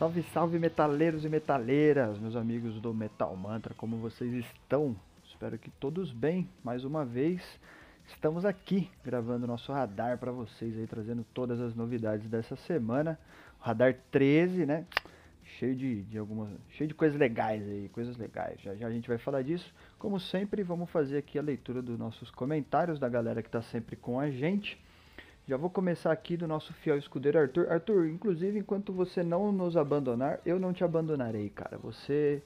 Salve, 0.00 0.22
salve 0.32 0.58
metaleiros 0.58 1.26
e 1.26 1.28
metaleiras, 1.28 2.18
meus 2.18 2.34
amigos 2.34 2.80
do 2.80 2.94
Metal 2.94 3.36
Mantra, 3.36 3.74
como 3.74 3.98
vocês 3.98 4.32
estão? 4.32 4.96
Espero 5.28 5.58
que 5.58 5.70
todos 5.72 6.10
bem. 6.10 6.48
Mais 6.64 6.86
uma 6.86 7.04
vez, 7.04 7.42
estamos 8.08 8.46
aqui 8.46 8.90
gravando 9.04 9.46
nosso 9.46 9.70
radar 9.70 10.16
para 10.16 10.32
vocês 10.32 10.74
aí, 10.78 10.86
trazendo 10.86 11.22
todas 11.34 11.60
as 11.60 11.74
novidades 11.74 12.30
dessa 12.30 12.56
semana. 12.56 13.18
O 13.60 13.62
radar 13.62 13.94
13, 14.10 14.64
né? 14.64 14.86
Cheio 15.58 15.76
de, 15.76 16.00
de 16.04 16.16
algumas, 16.16 16.48
cheio 16.70 16.88
de 16.88 16.94
coisas 16.94 17.18
legais 17.18 17.62
aí, 17.62 17.90
coisas 17.90 18.16
legais. 18.16 18.58
Já 18.62 18.74
já 18.74 18.86
a 18.86 18.90
gente 18.90 19.06
vai 19.06 19.18
falar 19.18 19.42
disso. 19.42 19.70
Como 19.98 20.18
sempre, 20.18 20.62
vamos 20.62 20.88
fazer 20.88 21.18
aqui 21.18 21.38
a 21.38 21.42
leitura 21.42 21.82
dos 21.82 21.98
nossos 21.98 22.30
comentários 22.30 22.98
da 22.98 23.06
galera 23.10 23.42
que 23.42 23.48
está 23.48 23.60
sempre 23.60 23.96
com 23.96 24.18
a 24.18 24.30
gente. 24.30 24.80
Já 25.50 25.56
vou 25.56 25.68
começar 25.68 26.12
aqui 26.12 26.36
do 26.36 26.46
nosso 26.46 26.72
fiel 26.74 26.96
escudeiro 26.96 27.36
Arthur. 27.36 27.72
Arthur, 27.72 28.06
inclusive, 28.06 28.56
enquanto 28.56 28.92
você 28.92 29.20
não 29.20 29.50
nos 29.50 29.76
abandonar, 29.76 30.38
eu 30.46 30.60
não 30.60 30.72
te 30.72 30.84
abandonarei, 30.84 31.50
cara. 31.50 31.76
Você. 31.78 32.40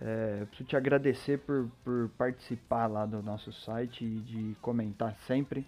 É, 0.00 0.44
preciso 0.44 0.68
te 0.68 0.76
agradecer 0.76 1.40
por, 1.40 1.68
por 1.82 2.08
participar 2.16 2.86
lá 2.86 3.04
do 3.04 3.20
nosso 3.20 3.52
site 3.52 4.04
e 4.04 4.20
de 4.20 4.56
comentar 4.62 5.16
sempre. 5.26 5.66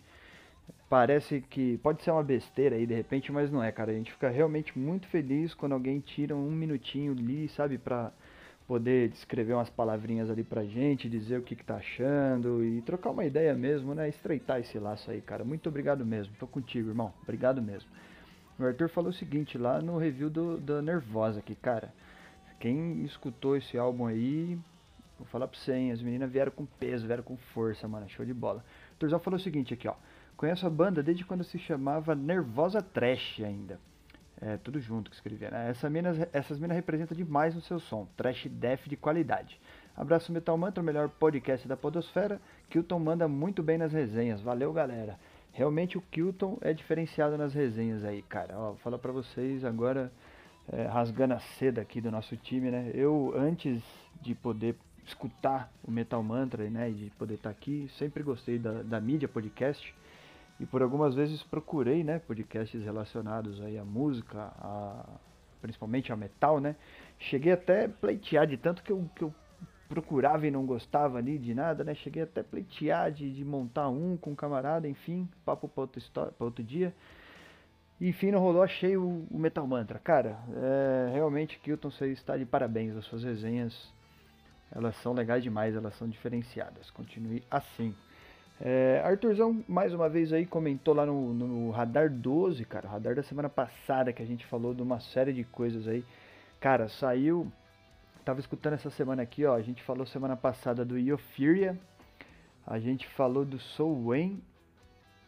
Parece 0.88 1.40
que 1.40 1.78
pode 1.78 2.00
ser 2.00 2.12
uma 2.12 2.22
besteira 2.22 2.76
aí 2.76 2.86
de 2.86 2.94
repente, 2.94 3.32
mas 3.32 3.50
não 3.50 3.60
é, 3.60 3.72
cara. 3.72 3.90
A 3.90 3.94
gente 3.94 4.12
fica 4.12 4.28
realmente 4.28 4.78
muito 4.78 5.08
feliz 5.08 5.54
quando 5.54 5.72
alguém 5.72 5.98
tira 5.98 6.36
um 6.36 6.52
minutinho 6.52 7.10
ali, 7.10 7.48
sabe, 7.48 7.76
pra 7.76 8.12
poder 8.68 9.10
escrever 9.14 9.54
umas 9.54 9.70
palavrinhas 9.70 10.28
ali 10.28 10.44
pra 10.44 10.62
gente, 10.62 11.08
dizer 11.08 11.38
o 11.38 11.42
que, 11.42 11.56
que 11.56 11.64
tá 11.64 11.76
achando 11.76 12.62
e 12.62 12.82
trocar 12.82 13.10
uma 13.10 13.24
ideia 13.24 13.54
mesmo, 13.54 13.94
né? 13.94 14.10
Estreitar 14.10 14.60
esse 14.60 14.78
laço 14.78 15.10
aí, 15.10 15.22
cara. 15.22 15.42
Muito 15.42 15.70
obrigado 15.70 16.04
mesmo. 16.04 16.34
Tô 16.38 16.46
contigo, 16.46 16.90
irmão. 16.90 17.10
Obrigado 17.22 17.62
mesmo. 17.62 17.88
O 18.58 18.64
Arthur 18.64 18.90
falou 18.90 19.08
o 19.08 19.14
seguinte 19.14 19.56
lá 19.56 19.80
no 19.80 19.96
review 19.96 20.28
do, 20.28 20.58
do 20.58 20.82
Nervosa 20.82 21.38
aqui, 21.38 21.54
cara. 21.54 21.94
Quem 22.60 23.04
escutou 23.04 23.56
esse 23.56 23.78
álbum 23.78 24.06
aí, 24.06 24.58
vou 25.16 25.26
falar 25.28 25.48
pra 25.48 25.58
você, 25.58 25.72
hein? 25.72 25.90
As 25.90 26.02
meninas 26.02 26.30
vieram 26.30 26.52
com 26.52 26.66
peso, 26.66 27.06
vieram 27.06 27.22
com 27.22 27.38
força, 27.38 27.88
mano. 27.88 28.06
Show 28.10 28.26
de 28.26 28.34
bola. 28.34 28.58
O 28.58 28.92
Arthurzão 28.94 29.18
falou 29.18 29.38
o 29.38 29.42
seguinte 29.42 29.72
aqui, 29.72 29.88
ó. 29.88 29.94
Conheço 30.36 30.66
a 30.66 30.70
banda 30.70 31.02
desde 31.02 31.24
quando 31.24 31.42
se 31.42 31.58
chamava 31.58 32.14
Nervosa 32.14 32.82
Trash 32.82 33.40
ainda. 33.40 33.80
É, 34.40 34.56
tudo 34.56 34.78
junto 34.78 35.10
que 35.10 35.16
escrevia, 35.16 35.50
né? 35.50 35.68
Essa 35.70 35.90
mina, 35.90 36.28
essas 36.32 36.60
minas 36.60 36.76
representam 36.76 37.16
demais 37.16 37.54
no 37.54 37.60
seu 37.60 37.80
som, 37.80 38.06
trash 38.16 38.46
death 38.48 38.86
de 38.86 38.96
qualidade. 38.96 39.60
Abraço 39.96 40.30
Metal 40.30 40.56
Mantra, 40.56 40.80
o 40.80 40.86
melhor 40.86 41.08
podcast 41.08 41.66
da 41.66 41.76
podosfera. 41.76 42.40
Kilton 42.70 43.00
manda 43.00 43.26
muito 43.26 43.64
bem 43.64 43.76
nas 43.76 43.92
resenhas, 43.92 44.40
valeu 44.40 44.72
galera. 44.72 45.18
Realmente 45.52 45.98
o 45.98 46.00
Kilton 46.00 46.56
é 46.60 46.72
diferenciado 46.72 47.36
nas 47.36 47.52
resenhas 47.52 48.04
aí, 48.04 48.22
cara. 48.22 48.56
Ó, 48.56 48.66
vou 48.68 48.76
falar 48.76 48.98
pra 48.98 49.10
vocês 49.10 49.64
agora, 49.64 50.12
é, 50.70 50.84
rasgando 50.84 51.34
a 51.34 51.40
seda 51.40 51.80
aqui 51.80 52.00
do 52.00 52.12
nosso 52.12 52.36
time, 52.36 52.70
né? 52.70 52.92
Eu, 52.94 53.34
antes 53.36 53.82
de 54.20 54.36
poder 54.36 54.76
escutar 55.04 55.72
o 55.82 55.90
Metal 55.90 56.22
Mantra, 56.22 56.68
né, 56.70 56.90
e 56.90 56.94
de 56.94 57.10
poder 57.10 57.34
estar 57.34 57.50
tá 57.50 57.56
aqui, 57.56 57.90
sempre 57.98 58.22
gostei 58.22 58.58
da, 58.58 58.82
da 58.82 59.00
mídia 59.00 59.26
podcast 59.26 59.92
e 60.60 60.66
por 60.66 60.82
algumas 60.82 61.14
vezes 61.14 61.42
procurei, 61.42 62.02
né, 62.02 62.18
podcasts 62.18 62.82
relacionados 62.82 63.60
aí 63.60 63.78
à 63.78 63.84
música, 63.84 64.52
a, 64.58 65.04
principalmente 65.60 66.12
a 66.12 66.16
metal, 66.16 66.60
né. 66.60 66.76
Cheguei 67.18 67.52
até 67.52 67.88
pleitear 67.88 68.46
de 68.46 68.56
tanto 68.56 68.82
que 68.82 68.92
eu, 68.92 69.08
que 69.14 69.22
eu 69.22 69.34
procurava 69.88 70.46
e 70.46 70.50
não 70.50 70.66
gostava 70.66 71.18
ali 71.18 71.38
de 71.38 71.54
nada, 71.54 71.84
né. 71.84 71.94
Cheguei 71.94 72.22
até 72.22 72.42
pleitear 72.42 73.10
de, 73.12 73.32
de 73.32 73.44
montar 73.44 73.88
um 73.88 74.16
com 74.16 74.30
um 74.30 74.34
camarada, 74.34 74.88
enfim, 74.88 75.28
papo 75.44 75.68
para 75.68 75.82
outro, 75.82 76.02
outro 76.38 76.64
dia. 76.64 76.94
Enfim, 78.00 78.30
não 78.30 78.38
rolou, 78.38 78.62
achei 78.62 78.96
o, 78.96 79.26
o 79.28 79.38
Metal 79.38 79.66
Mantra. 79.66 79.98
Cara, 79.98 80.38
é, 80.54 81.10
realmente, 81.14 81.58
Kilton, 81.58 81.90
você 81.90 82.12
está 82.12 82.36
de 82.36 82.46
parabéns. 82.46 82.96
As 82.96 83.04
suas 83.06 83.24
resenhas, 83.24 83.92
elas 84.70 84.94
são 84.96 85.12
legais 85.12 85.42
demais, 85.42 85.74
elas 85.74 85.94
são 85.96 86.08
diferenciadas. 86.08 86.90
Continue 86.92 87.42
assim. 87.50 87.92
É, 88.60 89.00
Arthurzão, 89.04 89.64
mais 89.68 89.94
uma 89.94 90.08
vez 90.08 90.32
aí, 90.32 90.44
comentou 90.44 90.92
lá 90.92 91.06
no, 91.06 91.32
no 91.32 91.70
Radar 91.70 92.10
12, 92.10 92.64
cara, 92.64 92.88
o 92.88 92.90
radar 92.90 93.14
da 93.14 93.22
semana 93.22 93.48
passada, 93.48 94.12
que 94.12 94.20
a 94.20 94.26
gente 94.26 94.44
falou 94.46 94.74
de 94.74 94.82
uma 94.82 94.98
série 94.98 95.32
de 95.32 95.44
coisas 95.44 95.86
aí. 95.86 96.04
Cara, 96.58 96.88
saiu. 96.88 97.50
Tava 98.24 98.40
escutando 98.40 98.74
essa 98.74 98.90
semana 98.90 99.22
aqui, 99.22 99.44
ó. 99.44 99.54
A 99.54 99.62
gente 99.62 99.82
falou 99.82 100.04
semana 100.04 100.36
passada 100.36 100.84
do 100.84 100.98
Euphoria, 100.98 101.78
a 102.66 102.78
gente 102.78 103.06
falou 103.06 103.44
do 103.44 103.58
Soul 103.58 104.08
Wayne 104.08 104.42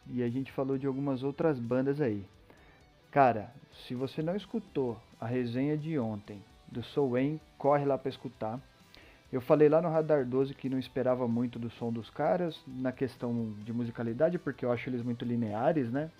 e 0.07 0.21
a 0.21 0.29
gente 0.29 0.51
falou 0.51 0.77
de 0.77 0.85
algumas 0.85 1.23
outras 1.23 1.57
bandas 1.57 2.01
aí. 2.01 2.25
Cara, 3.11 3.51
se 3.87 3.95
você 3.95 4.21
não 4.21 4.35
escutou 4.35 4.99
a 5.19 5.25
resenha 5.25 5.77
de 5.77 5.97
ontem 5.97 6.43
do 6.67 6.83
Soul 6.83 7.11
Wayne, 7.11 7.41
corre 7.57 7.85
lá 7.85 7.97
para 7.97 8.09
escutar. 8.09 8.59
Eu 9.31 9.39
falei 9.39 9.69
lá 9.69 9.81
no 9.81 9.89
Radar 9.89 10.25
12 10.25 10.53
que 10.53 10.67
não 10.67 10.77
esperava 10.77 11.25
muito 11.25 11.57
do 11.57 11.69
som 11.71 11.91
dos 11.91 12.09
caras 12.09 12.59
na 12.67 12.91
questão 12.91 13.53
de 13.63 13.71
musicalidade, 13.71 14.37
porque 14.37 14.65
eu 14.65 14.71
acho 14.71 14.89
eles 14.89 15.01
muito 15.01 15.23
lineares, 15.23 15.89
né? 15.89 16.11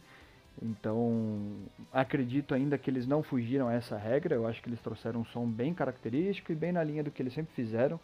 Então, 0.62 1.58
acredito 1.92 2.54
ainda 2.54 2.78
que 2.78 2.90
eles 2.90 3.06
não 3.06 3.22
fugiram 3.22 3.68
a 3.68 3.74
essa 3.74 3.98
regra. 3.98 4.36
Eu 4.36 4.48
acho 4.48 4.62
que 4.62 4.70
eles 4.70 4.80
trouxeram 4.80 5.22
um 5.22 5.26
som 5.26 5.46
bem 5.46 5.74
característico 5.74 6.54
e 6.54 6.56
bem 6.56 6.72
na 6.72 6.84
linha 6.84 7.04
do 7.04 7.12
que 7.12 7.22
eles 7.22 7.34
sempre 7.34 7.54
fizeram. 7.54 8.00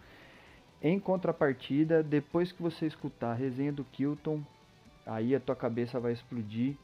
Em 0.81 0.99
contrapartida, 0.99 2.03
depois 2.03 2.51
que 2.51 2.61
você 2.61 2.85
escutar 2.85 3.31
a 3.31 3.35
resenha 3.35 3.71
do 3.71 3.85
Kilton, 3.85 4.41
aí 5.05 5.33
a 5.33 5.39
tua 5.39 5.55
cabeça 5.55 6.01
vai 6.01 6.11
explodir 6.11 6.75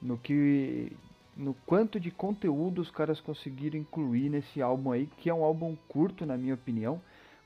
no 0.00 0.16
que 0.16 0.90
no 1.36 1.54
quanto 1.66 1.98
de 2.00 2.10
conteúdo 2.10 2.80
os 2.80 2.90
caras 2.90 3.20
conseguiram 3.20 3.78
incluir 3.78 4.28
nesse 4.28 4.60
álbum 4.60 4.92
aí, 4.92 5.06
que 5.18 5.30
é 5.30 5.34
um 5.34 5.44
álbum 5.44 5.76
curto 5.88 6.26
na 6.26 6.36
minha 6.36 6.54
opinião 6.54 7.00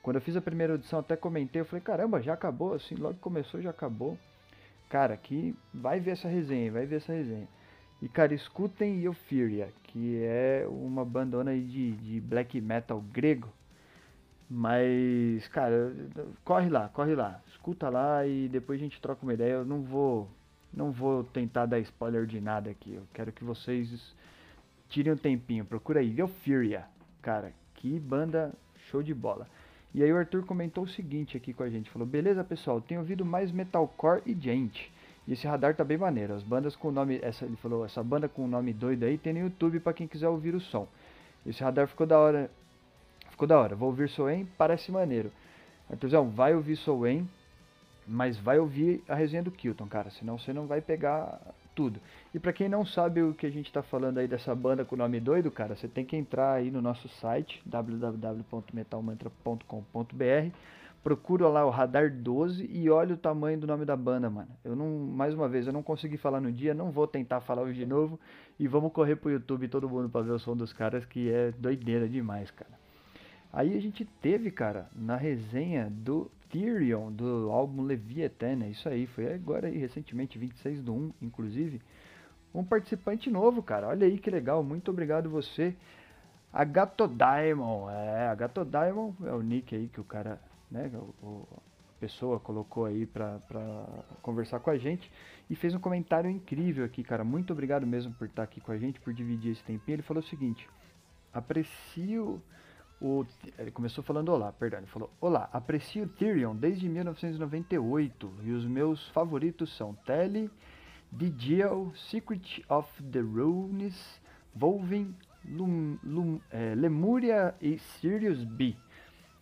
quando 0.07 0.19
eu 0.19 0.23
fiz 0.23 0.37
a 0.37 0.41
primeira 0.41 0.75
audição, 0.75 1.01
até 1.01 1.17
comentei, 1.17 1.61
eu 1.61 1.65
falei, 1.65 1.83
caramba, 1.83 2.23
já 2.23 2.33
acabou, 2.33 2.75
assim, 2.75 2.95
logo 2.95 3.15
que 3.15 3.21
começou, 3.21 3.61
já 3.61 3.71
acabou. 3.71 4.17
Cara, 4.89 5.15
aqui 5.15 5.53
vai 5.75 5.99
ver 5.99 6.13
essa 6.13 6.29
resenha, 6.29 6.71
vai 6.71 6.87
ver 6.87 6.99
essa 6.99 7.13
resenha. 7.13 7.49
E, 8.01 8.09
cara, 8.09 8.33
escutem 8.33 9.01
Euphoria, 9.01 9.69
que 9.83 10.23
é 10.23 10.65
uma 10.71 11.05
bandona 11.05 11.53
de, 11.57 11.91
de 11.91 12.21
black 12.21 12.61
metal 12.61 13.01
grego. 13.01 13.53
Mas, 14.49 15.49
cara, 15.49 15.93
corre 16.45 16.69
lá, 16.69 16.89
corre 16.91 17.17
lá. 17.17 17.43
Escuta 17.49 17.89
lá 17.89 18.25
e 18.25 18.49
depois 18.49 18.79
a 18.79 18.85
gente 18.85 19.01
troca 19.01 19.25
uma 19.25 19.35
ideia. 19.35 19.55
Eu 19.55 19.65
não 19.65 19.83
vou, 19.83 20.29
não 20.73 20.93
vou 20.93 21.25
tentar 21.25 21.67
dar 21.67 21.81
spoiler 21.81 22.27
de 22.27 22.41
nada 22.41 22.71
aqui. 22.71 22.95
Eu 22.95 23.03
quero 23.13 23.33
que 23.33 23.43
vocês 23.43 24.15
tirem 24.89 25.15
um 25.15 25.17
tempinho. 25.17 25.65
Procura 25.65 25.99
aí, 25.99 26.17
Euphoria. 26.17 26.85
Cara, 27.21 27.53
que 27.75 27.99
banda 27.99 28.55
show 28.89 29.03
de 29.03 29.13
bola. 29.13 29.49
E 29.97 30.05
aí 30.05 30.13
o 30.13 30.19
Arthur 30.19 30.45
comentou 30.45 30.85
o 30.85 30.89
seguinte 30.89 31.39
aqui 31.39 31.55
com 31.55 31.63
a 31.63 31.71
gente, 31.71 31.89
falou, 31.89 32.07
beleza 32.07 32.45
pessoal, 32.45 32.83
tenho 32.83 33.01
ouvido 33.01 33.25
mais 33.25 33.51
metalcore 33.51 34.21
e 34.27 34.35
gente. 34.35 34.93
E 35.27 35.33
esse 35.33 35.47
radar 35.47 35.75
tá 35.75 35.83
bem 35.83 35.97
maneiro. 35.97 36.35
As 36.35 36.43
bandas 36.43 36.77
com 36.77 36.89
o 36.89 36.93
nome, 36.93 37.19
essa, 37.23 37.47
ele 37.47 37.57
falou, 37.57 37.83
essa 37.83 38.05
banda 38.05 38.29
com 38.29 38.45
o 38.45 38.47
nome 38.47 38.75
doido 38.75 39.05
aí 39.05 39.17
tem 39.17 39.33
no 39.33 39.39
YouTube 39.39 39.81
para 39.81 39.95
quem 39.95 40.07
quiser 40.07 40.29
ouvir 40.29 40.55
o 40.55 40.61
som. 40.61 40.87
Esse 41.47 41.65
radar 41.65 41.89
ficou 41.89 42.07
da 42.07 42.19
hora. 42.19 42.51
Ficou 43.31 43.49
da 43.49 43.59
hora. 43.59 43.75
Vou 43.75 43.89
ouvir 43.89 44.11
Soen, 44.11 44.47
parece 44.59 44.93
maneiro. 44.93 45.33
Arthurzão, 45.91 46.29
vai 46.29 46.55
ouvir 46.55 46.77
Soen, 46.77 47.27
mas 48.07 48.37
vai 48.37 48.59
ouvir 48.59 49.03
a 49.09 49.15
resenha 49.15 49.43
do 49.43 49.51
Kilton, 49.51 49.87
cara, 49.87 50.11
senão 50.11 50.39
você 50.39 50.53
não 50.53 50.67
vai 50.67 50.83
pegar 50.83 51.41
tudo. 51.77 52.01
E 52.35 52.41
para 52.41 52.53
quem 52.53 52.69
não 52.69 52.85
sabe 52.85 53.23
o 53.23 53.35
que 53.35 53.47
a 53.47 53.51
gente 53.51 53.67
está 53.67 53.83
falando 53.83 54.19
aí 54.19 54.27
dessa 54.27 54.53
banda 54.55 54.85
com 54.85 54.97
o 54.97 54.99
nome 54.99 55.21
doido, 55.21 55.51
cara, 55.51 55.77
você 55.77 55.87
tem 55.87 56.05
que 56.05 56.17
entrar 56.17 56.55
aí 56.55 56.71
no 56.71 56.83
nosso 56.83 57.09
site 57.09 57.63
www.metalmantra.com.br, 57.67 60.57
procura 61.05 61.49
lá 61.49 61.65
o 61.65 61.71
Radar 61.71 62.11
12 62.11 62.69
e 62.69 62.91
olha 62.91 63.15
o 63.15 63.19
tamanho 63.19 63.61
do 63.61 63.67
nome 63.67 63.85
da 63.85 63.95
banda, 63.95 64.29
mano. 64.29 64.49
Eu 64.65 64.75
não, 64.75 64.89
mais 64.89 65.35
uma 65.35 65.49
vez, 65.49 65.67
eu 65.67 65.73
não 65.73 65.83
consegui 65.83 66.17
falar 66.17 66.41
no 66.41 66.51
dia, 66.51 66.75
não 66.75 66.91
vou 66.91 67.07
tentar 67.07 67.41
falar 67.43 67.63
hoje 67.63 67.79
de 67.79 67.87
novo 67.87 68.19
e 68.59 68.67
vamos 68.67 68.93
correr 68.93 69.17
pro 69.17 69.31
YouTube 69.31 69.69
todo 69.69 69.89
mundo 69.89 70.09
para 70.09 70.23
ver 70.23 70.33
o 70.33 70.39
som 70.39 70.57
dos 70.57 70.73
caras 70.73 71.05
que 71.05 71.31
é 71.31 71.53
doideira 71.53 72.09
demais, 72.09 72.51
cara. 72.51 72.86
Aí 73.53 73.77
a 73.77 73.81
gente 73.81 74.05
teve, 74.21 74.51
cara, 74.51 74.89
na 74.95 75.17
resenha 75.17 75.89
do 75.91 76.31
Tyrion, 76.51 77.11
do 77.11 77.51
álbum 77.51 77.83
Leviathan, 77.83 78.65
é 78.65 78.69
isso 78.69 78.89
aí, 78.89 79.07
foi 79.07 79.33
agora 79.33 79.69
aí, 79.69 79.77
recentemente, 79.79 80.39
26 80.39 80.83
do 80.83 80.95
1, 80.95 81.13
inclusive, 81.23 81.81
um 82.55 82.65
participante 82.65 83.31
novo, 83.31 83.63
cara. 83.63 83.89
Olha 83.89 84.07
aí 84.07 84.19
que 84.19 84.31
legal, 84.31 84.63
muito 84.63 84.91
obrigado 84.91 85.29
você. 85.29 85.75
A 86.53 86.65
Gato 86.65 87.07
Diamond, 87.07 87.93
é, 87.93 88.29
a 88.29 88.35
Gato 88.35 88.65
Diamond 88.65 89.15
é 89.27 89.33
o 89.33 89.43
nick 89.43 89.75
aí 89.75 89.89
que 89.89 90.01
o 90.01 90.05
cara, 90.05 90.41
né, 90.71 90.91
o, 91.23 91.47
a 91.97 92.01
pessoa 92.01 92.41
colocou 92.41 92.87
aí 92.87 93.07
pra, 93.07 93.39
pra 93.49 93.87
conversar 94.23 94.61
com 94.61 94.71
a 94.71 94.79
gente 94.79 95.11
e 95.51 95.57
fez 95.57 95.75
um 95.75 95.79
comentário 95.79 96.31
incrível 96.31 96.85
aqui, 96.85 97.03
cara. 97.03 97.25
Muito 97.25 97.53
obrigado 97.53 97.87
mesmo 97.87 98.13
por 98.15 98.27
estar 98.27 98.43
aqui 98.43 98.61
com 98.61 98.73
a 98.73 98.79
gente, 98.79 99.01
por 99.01 99.13
dividir 99.13 99.53
esse 99.53 99.63
tempinho. 99.65 99.97
Ele 99.97 100.03
falou 100.03 100.23
o 100.23 100.27
seguinte: 100.27 100.69
aprecio 101.33 102.41
o, 103.01 103.27
ele 103.59 103.71
começou 103.71 104.03
falando 104.03 104.31
olá, 104.31 104.53
perdão, 104.53 104.81
ele 104.81 104.87
falou 104.87 105.11
Olá, 105.21 105.51
aprecio 105.53 106.09
Tyrion 106.09 106.57
desde 106.57 106.89
1998 106.89 108.33
e 108.43 108.53
os 108.53 108.65
meus 108.65 109.09
favoritos 109.11 109.77
são 109.77 109.95
Telly, 110.07 110.51
Digiel, 111.13 111.93
Secret 111.95 112.65
of 112.69 113.03
the 113.03 113.21
Runes, 113.21 114.21
Volvin, 114.55 115.15
Lum, 115.45 115.99
Lum, 116.03 116.41
é, 116.51 116.75
Lemuria 116.75 117.55
e 117.61 117.79
Sirius 117.79 118.43
B. 118.43 118.75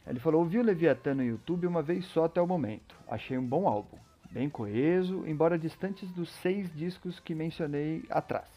Ele 0.06 0.18
falou: 0.18 0.40
Ouvi 0.40 0.58
o 0.58 0.62
Leviathan 0.62 1.14
no 1.14 1.24
YouTube 1.24 1.66
uma 1.66 1.82
vez 1.82 2.04
só 2.06 2.24
até 2.24 2.42
o 2.42 2.46
momento. 2.46 2.94
Achei 3.08 3.38
um 3.38 3.46
bom 3.46 3.66
álbum, 3.66 3.96
bem 4.30 4.50
coeso, 4.50 5.24
embora 5.26 5.58
distantes 5.58 6.10
dos 6.12 6.28
seis 6.28 6.70
discos 6.74 7.20
que 7.20 7.34
mencionei 7.34 8.04
atrás. 8.10 8.48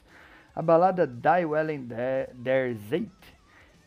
A 0.54 0.62
balada 0.62 1.08
Die 1.08 1.46
Well 1.46 1.70
in 1.70 1.86
Der 1.86 2.76
Zeit 2.90 3.37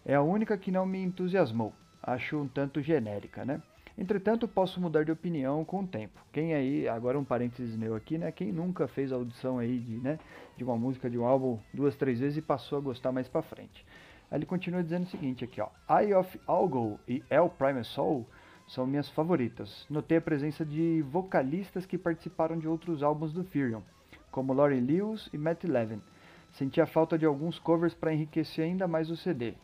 é 0.04 0.14
a 0.14 0.22
única 0.22 0.56
que 0.56 0.70
não 0.70 0.86
me 0.86 1.02
entusiasmou. 1.02 1.72
Acho 2.02 2.38
um 2.38 2.48
tanto 2.48 2.80
genérica, 2.80 3.44
né? 3.44 3.60
Entretanto, 3.98 4.48
posso 4.48 4.80
mudar 4.80 5.04
de 5.04 5.12
opinião 5.12 5.62
com 5.62 5.80
o 5.80 5.86
tempo. 5.86 6.18
Quem 6.32 6.54
aí, 6.54 6.88
agora 6.88 7.18
um 7.18 7.24
parênteses 7.24 7.76
meu 7.76 7.94
aqui, 7.94 8.16
né? 8.16 8.32
Quem 8.32 8.50
nunca 8.50 8.88
fez 8.88 9.12
audição 9.12 9.58
aí 9.58 9.78
de, 9.78 9.96
né, 9.96 10.18
de 10.56 10.64
uma 10.64 10.74
música, 10.74 11.10
de 11.10 11.18
um 11.18 11.26
álbum 11.26 11.58
duas, 11.74 11.94
três 11.96 12.18
vezes 12.18 12.38
e 12.38 12.42
passou 12.42 12.78
a 12.78 12.80
gostar 12.80 13.12
mais 13.12 13.28
pra 13.28 13.42
frente. 13.42 13.84
Aí 14.30 14.38
ele 14.38 14.46
continua 14.46 14.82
dizendo 14.82 15.04
o 15.04 15.10
seguinte 15.10 15.44
aqui, 15.44 15.60
ó. 15.60 15.68
Eye 15.86 16.14
of 16.14 16.40
Algo 16.46 16.98
e 17.06 17.22
El 17.28 17.50
Prime 17.50 17.84
Soul 17.84 18.26
são 18.66 18.86
minhas 18.86 19.10
favoritas. 19.10 19.84
Notei 19.90 20.16
a 20.16 20.22
presença 20.22 20.64
de 20.64 21.02
vocalistas 21.02 21.84
que 21.84 21.98
participaram 21.98 22.58
de 22.58 22.66
outros 22.66 23.02
álbuns 23.02 23.34
do 23.34 23.44
Furion, 23.44 23.82
como 24.30 24.54
Lauren 24.54 24.80
Lewis 24.80 25.28
e 25.30 25.36
Matt 25.36 25.64
Levin. 25.64 26.00
Senti 26.52 26.80
a 26.80 26.86
falta 26.86 27.18
de 27.18 27.26
alguns 27.26 27.58
covers 27.58 27.92
para 27.92 28.14
enriquecer 28.14 28.64
ainda 28.64 28.88
mais 28.88 29.10
o 29.10 29.16
CD 29.16 29.54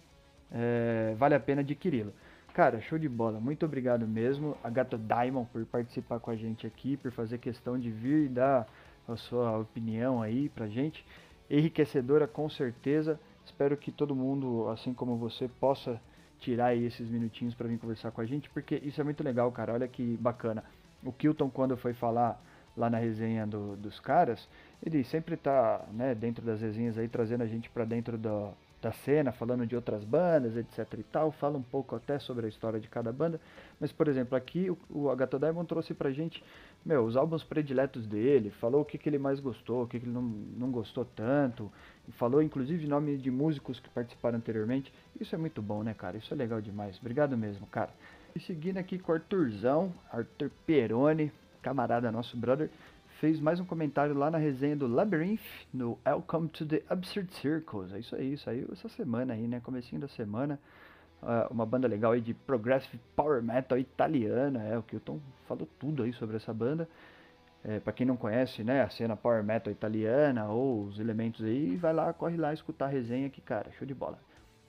é, 0.52 1.14
vale 1.18 1.34
a 1.34 1.40
pena 1.40 1.60
adquiri-lo. 1.60 2.12
Cara, 2.54 2.80
show 2.80 2.98
de 2.98 3.08
bola. 3.08 3.38
Muito 3.38 3.66
obrigado 3.66 4.06
mesmo 4.06 4.56
a 4.64 4.70
Gato 4.70 4.96
Diamond 4.96 5.46
por 5.52 5.64
participar 5.66 6.18
com 6.20 6.30
a 6.30 6.36
gente 6.36 6.66
aqui, 6.66 6.96
por 6.96 7.12
fazer 7.12 7.38
questão 7.38 7.78
de 7.78 7.90
vir 7.90 8.24
e 8.24 8.28
dar 8.28 8.66
a 9.06 9.16
sua 9.16 9.58
opinião 9.58 10.22
aí 10.22 10.48
pra 10.48 10.66
gente. 10.66 11.04
Enriquecedora 11.50 12.26
com 12.26 12.48
certeza. 12.48 13.20
Espero 13.44 13.76
que 13.76 13.92
todo 13.92 14.16
mundo, 14.16 14.68
assim 14.70 14.94
como 14.94 15.16
você, 15.16 15.48
possa 15.60 16.00
tirar 16.40 16.68
aí 16.68 16.84
esses 16.84 17.08
minutinhos 17.08 17.54
para 17.54 17.68
vir 17.68 17.78
conversar 17.78 18.10
com 18.10 18.20
a 18.20 18.26
gente, 18.26 18.48
porque 18.50 18.76
isso 18.76 19.00
é 19.00 19.04
muito 19.04 19.22
legal, 19.22 19.52
cara. 19.52 19.74
Olha 19.74 19.86
que 19.86 20.16
bacana. 20.16 20.64
O 21.04 21.12
Kilton, 21.12 21.50
quando 21.50 21.76
foi 21.76 21.92
falar 21.92 22.40
lá 22.76 22.90
na 22.90 22.98
resenha 22.98 23.46
do, 23.46 23.76
dos 23.76 24.00
caras, 24.00 24.48
ele 24.82 25.04
sempre 25.04 25.36
tá 25.36 25.84
né, 25.92 26.14
dentro 26.14 26.44
das 26.44 26.60
resenhas 26.60 26.98
aí, 26.98 27.08
trazendo 27.08 27.42
a 27.42 27.46
gente 27.46 27.70
para 27.70 27.84
dentro 27.84 28.18
do, 28.18 28.52
da 28.80 28.92
cena, 28.92 29.32
falando 29.32 29.66
de 29.66 29.74
outras 29.74 30.04
bandas, 30.04 30.56
etc 30.56 30.86
e 30.98 31.02
tal, 31.02 31.32
fala 31.32 31.56
um 31.56 31.62
pouco 31.62 31.96
até 31.96 32.18
sobre 32.18 32.46
a 32.46 32.48
história 32.48 32.78
de 32.78 32.88
cada 32.88 33.12
banda, 33.12 33.40
mas 33.80 33.90
por 33.90 34.06
exemplo, 34.06 34.36
aqui 34.36 34.70
o, 34.70 34.78
o 34.90 35.10
Agatha 35.10 35.38
Diamond 35.38 35.66
trouxe 35.66 35.94
pra 35.94 36.10
gente, 36.10 36.44
meu, 36.84 37.04
os 37.04 37.16
álbuns 37.16 37.42
prediletos 37.42 38.06
dele, 38.06 38.50
falou 38.50 38.82
o 38.82 38.84
que, 38.84 38.98
que 38.98 39.08
ele 39.08 39.18
mais 39.18 39.40
gostou, 39.40 39.82
o 39.82 39.86
que, 39.86 39.98
que 39.98 40.04
ele 40.04 40.12
não, 40.12 40.22
não 40.22 40.70
gostou 40.70 41.04
tanto, 41.04 41.72
falou 42.12 42.42
inclusive 42.42 42.86
nome 42.86 43.16
de 43.16 43.30
músicos 43.30 43.80
que 43.80 43.88
participaram 43.88 44.38
anteriormente, 44.38 44.92
isso 45.18 45.34
é 45.34 45.38
muito 45.38 45.62
bom, 45.62 45.82
né, 45.82 45.94
cara, 45.94 46.16
isso 46.16 46.32
é 46.32 46.36
legal 46.36 46.60
demais, 46.60 46.98
obrigado 47.00 47.36
mesmo, 47.36 47.66
cara. 47.66 47.90
E 48.34 48.40
seguindo 48.40 48.76
aqui 48.76 48.98
com 48.98 49.12
o 49.12 49.14
Arthurzão, 49.14 49.92
Arthur 50.12 50.50
Peroni, 50.66 51.32
camarada 51.62 52.12
nosso 52.12 52.36
brother, 52.36 52.70
fez 53.20 53.40
mais 53.40 53.58
um 53.58 53.64
comentário 53.64 54.14
lá 54.14 54.30
na 54.30 54.36
resenha 54.36 54.76
do 54.76 54.86
Labyrinth, 54.86 55.40
no 55.72 55.98
Welcome 56.06 56.48
to 56.48 56.66
the 56.66 56.82
Absurd 56.88 57.32
Circles. 57.34 57.92
É 57.92 57.98
isso 57.98 58.14
aí, 58.14 58.36
aí 58.46 58.66
essa 58.70 58.88
semana 58.90 59.32
aí, 59.32 59.46
né? 59.46 59.60
Comecinho 59.60 60.00
da 60.00 60.08
semana. 60.08 60.60
Uh, 61.22 61.50
uma 61.50 61.64
banda 61.64 61.88
legal 61.88 62.12
aí 62.12 62.20
de 62.20 62.34
Progressive 62.34 63.00
Power 63.14 63.42
Metal 63.42 63.78
italiana. 63.78 64.62
É, 64.64 64.76
o 64.76 64.82
Kilton 64.82 65.18
falou 65.48 65.66
tudo 65.78 66.02
aí 66.02 66.12
sobre 66.12 66.36
essa 66.36 66.52
banda. 66.52 66.88
É, 67.64 67.80
para 67.80 67.92
quem 67.92 68.06
não 68.06 68.16
conhece, 68.16 68.62
né, 68.62 68.82
a 68.82 68.90
cena 68.90 69.16
Power 69.16 69.42
Metal 69.42 69.72
italiana 69.72 70.46
ou 70.48 70.84
os 70.84 71.00
elementos 71.00 71.44
aí, 71.44 71.74
vai 71.74 71.92
lá, 71.92 72.12
corre 72.12 72.36
lá 72.36 72.52
escutar 72.52 72.84
a 72.84 72.88
resenha 72.88 73.28
que, 73.30 73.40
cara, 73.40 73.72
show 73.72 73.86
de 73.86 73.94
bola. 73.94 74.20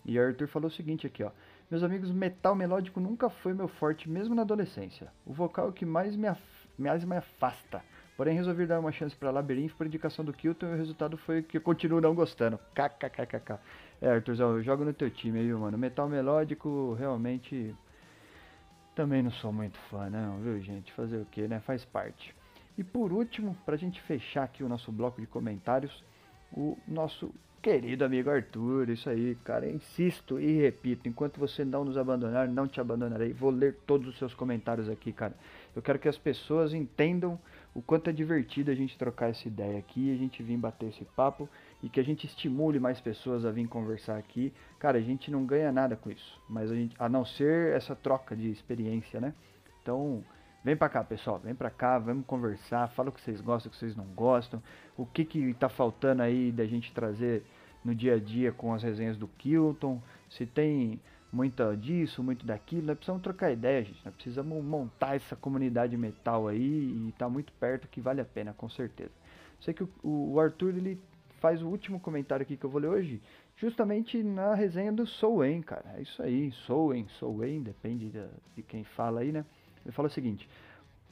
E 0.06 0.18
Arthur 0.18 0.48
falou 0.48 0.70
o 0.70 0.72
seguinte 0.72 1.06
aqui, 1.06 1.22
ó. 1.22 1.32
Meus 1.70 1.84
amigos, 1.84 2.10
metal 2.12 2.56
melódico 2.56 3.00
nunca 3.00 3.30
foi 3.30 3.54
meu 3.54 3.68
forte, 3.68 4.10
mesmo 4.10 4.34
na 4.34 4.44
adolescência. 4.44 5.12
O 5.26 5.34
vocal 5.34 5.66
é 5.68 5.70
o 5.70 5.74
que 5.74 5.86
mais 5.86 6.16
me, 6.16 6.28
af 6.28 6.42
mais 6.78 7.04
me 7.04 7.18
afasta. 7.18 7.84
Porém, 8.18 8.36
resolvi 8.36 8.66
dar 8.66 8.80
uma 8.80 8.92
chance 8.92 9.16
para 9.16 9.30
Labyrinth 9.30 9.74
por 9.78 9.86
indicação 9.86 10.26
do 10.26 10.34
Kilton 10.34 10.66
e 10.66 10.74
o 10.74 10.76
resultado 10.76 11.16
foi 11.18 11.44
que 11.44 11.58
eu 11.58 11.62
continuo 11.62 12.02
não 12.02 12.16
gostando. 12.16 12.60
KKKKK. 12.74 13.60
É, 14.02 14.10
Arthurzão, 14.10 14.58
eu 14.58 14.64
jogo 14.64 14.84
no 14.84 14.92
teu 14.92 15.12
time 15.12 15.40
aí, 15.40 15.54
mano. 15.54 15.78
Metal 15.78 16.10
melódico, 16.10 16.96
realmente. 16.98 17.76
Também 18.96 19.22
não 19.22 19.30
sou 19.30 19.54
muito 19.54 19.78
fã, 19.92 20.10
não, 20.10 20.40
viu, 20.40 20.60
gente? 20.60 20.92
Fazer 20.94 21.18
o 21.18 21.26
que, 21.26 21.48
né? 21.48 21.60
Faz 21.60 21.86
parte. 21.86 22.34
E 22.76 22.84
por 22.84 23.14
último, 23.14 23.56
pra 23.64 23.78
gente 23.78 24.02
fechar 24.02 24.44
aqui 24.44 24.64
o 24.64 24.70
nosso 24.70 24.92
bloco 24.92 25.22
de 25.22 25.28
comentários, 25.28 26.04
o 26.52 26.76
nosso 26.88 27.32
querido 27.62 28.04
amigo 28.04 28.32
Arthur, 28.32 28.90
isso 28.90 29.10
aí, 29.10 29.36
cara, 29.44 29.70
insisto 29.70 30.40
e 30.40 30.62
repito, 30.62 31.08
enquanto 31.08 31.40
você 31.40 31.66
não 31.66 31.84
nos 31.84 31.98
abandonar, 31.98 32.48
não 32.48 32.68
te 32.68 32.82
abandonarei. 32.82 33.34
Vou 33.34 33.52
ler 33.52 33.76
todos 33.86 34.08
os 34.08 34.18
seus 34.18 34.34
comentários 34.34 34.90
aqui, 34.90 35.12
cara. 35.12 35.36
Eu 35.78 35.82
quero 35.84 36.00
que 36.00 36.10
as 36.10 36.18
pessoas 36.18 36.74
entendam 36.74 37.40
o 37.76 37.84
quanto 37.84 38.10
é 38.10 38.14
divertido 38.14 38.72
a 38.72 38.74
gente 38.74 38.98
trocar 38.98 39.30
essa 39.30 39.48
ideia 39.48 39.78
aqui, 39.78 40.12
a 40.12 40.18
gente 40.18 40.42
vir 40.42 40.58
bater 40.58 40.90
esse 40.90 41.06
papo 41.16 41.48
e 41.84 41.88
que 41.88 42.00
a 42.00 42.04
gente 42.04 42.26
estimule 42.26 42.80
mais 42.80 43.00
pessoas 43.00 43.46
a 43.46 43.52
vir 43.52 43.68
conversar 43.68 44.18
aqui. 44.18 44.52
Cara, 44.80 44.98
a 44.98 45.02
gente 45.02 45.30
não 45.30 45.46
ganha 45.46 45.72
nada 45.72 45.96
com 45.96 46.10
isso, 46.10 46.42
mas 46.50 46.72
a, 46.72 46.76
gente, 46.76 46.96
a 46.98 47.08
não 47.08 47.24
ser 47.24 47.76
essa 47.76 47.96
troca 47.96 48.36
de 48.36 48.50
experiência, 48.50 49.22
né? 49.22 49.36
Então, 49.84 50.24
vem 50.64 50.76
pra 50.76 50.90
cá, 50.90 51.04
pessoal, 51.04 51.38
vem 51.38 51.54
pra 51.54 51.70
cá, 51.70 52.00
vamos 52.00 52.26
conversar, 52.26 52.88
fala 52.96 53.10
o 53.10 53.12
que 53.12 53.22
vocês 53.22 53.40
gostam, 53.40 53.70
o 53.70 53.72
que 53.72 53.78
vocês 53.78 53.96
não 53.96 54.06
gostam, 54.16 54.64
o 54.98 55.06
que 55.06 55.24
que 55.24 55.54
tá 55.54 55.70
faltando 55.70 56.24
aí 56.24 56.52
da 56.52 56.66
gente 56.66 56.92
trazer 56.92 57.44
no 57.86 57.94
dia 57.94 58.16
a 58.16 58.20
dia 58.20 58.52
com 58.52 58.74
as 58.74 58.82
resenhas 58.82 59.16
do 59.16 59.28
Kilton, 59.28 60.02
se 60.28 60.48
tem 60.48 61.00
muito 61.32 61.76
disso, 61.76 62.24
muito 62.24 62.46
daquilo. 62.46 62.88
Nós 62.88 62.98
precisamos 62.98 63.22
trocar 63.22 63.52
ideia, 63.52 63.84
gente. 63.84 64.02
Nós 64.04 64.14
precisamos 64.14 64.64
montar 64.64 65.16
essa 65.16 65.36
comunidade 65.36 65.98
metal 65.98 66.48
aí 66.48 67.08
e 67.08 67.14
tá 67.18 67.30
muito 67.30 67.52
perto 67.54 67.88
que 67.88 68.02
vale 68.02 68.22
a 68.22 68.26
pena, 68.26 68.54
com 68.54 68.70
certeza. 68.70 69.12
Sei 69.62 69.74
que 69.74 69.84
o, 69.84 69.90
o 70.04 70.40
Arthur 70.40 70.76
ele 70.76 71.00
faz 71.40 71.62
o 71.62 71.68
último 71.68 72.00
comentário 72.00 72.44
aqui 72.44 72.58
que 72.58 72.66
eu 72.66 72.70
vou 72.70 72.82
ler 72.82 72.88
hoje, 72.88 73.22
justamente 73.56 74.22
na 74.24 74.54
resenha 74.54 74.92
do 74.92 75.06
Soul 75.06 75.42
cara. 75.64 75.96
É 75.96 76.02
isso 76.02 76.22
aí, 76.22 76.52
Soul 76.52 77.06
Soul 77.20 77.62
depende 77.62 78.10
de, 78.10 78.26
de 78.56 78.64
quem 78.64 78.84
fala 78.84 79.22
aí, 79.22 79.32
né? 79.32 79.46
Ele 79.86 79.92
fala 79.92 80.08
o 80.08 80.12
seguinte: 80.12 80.50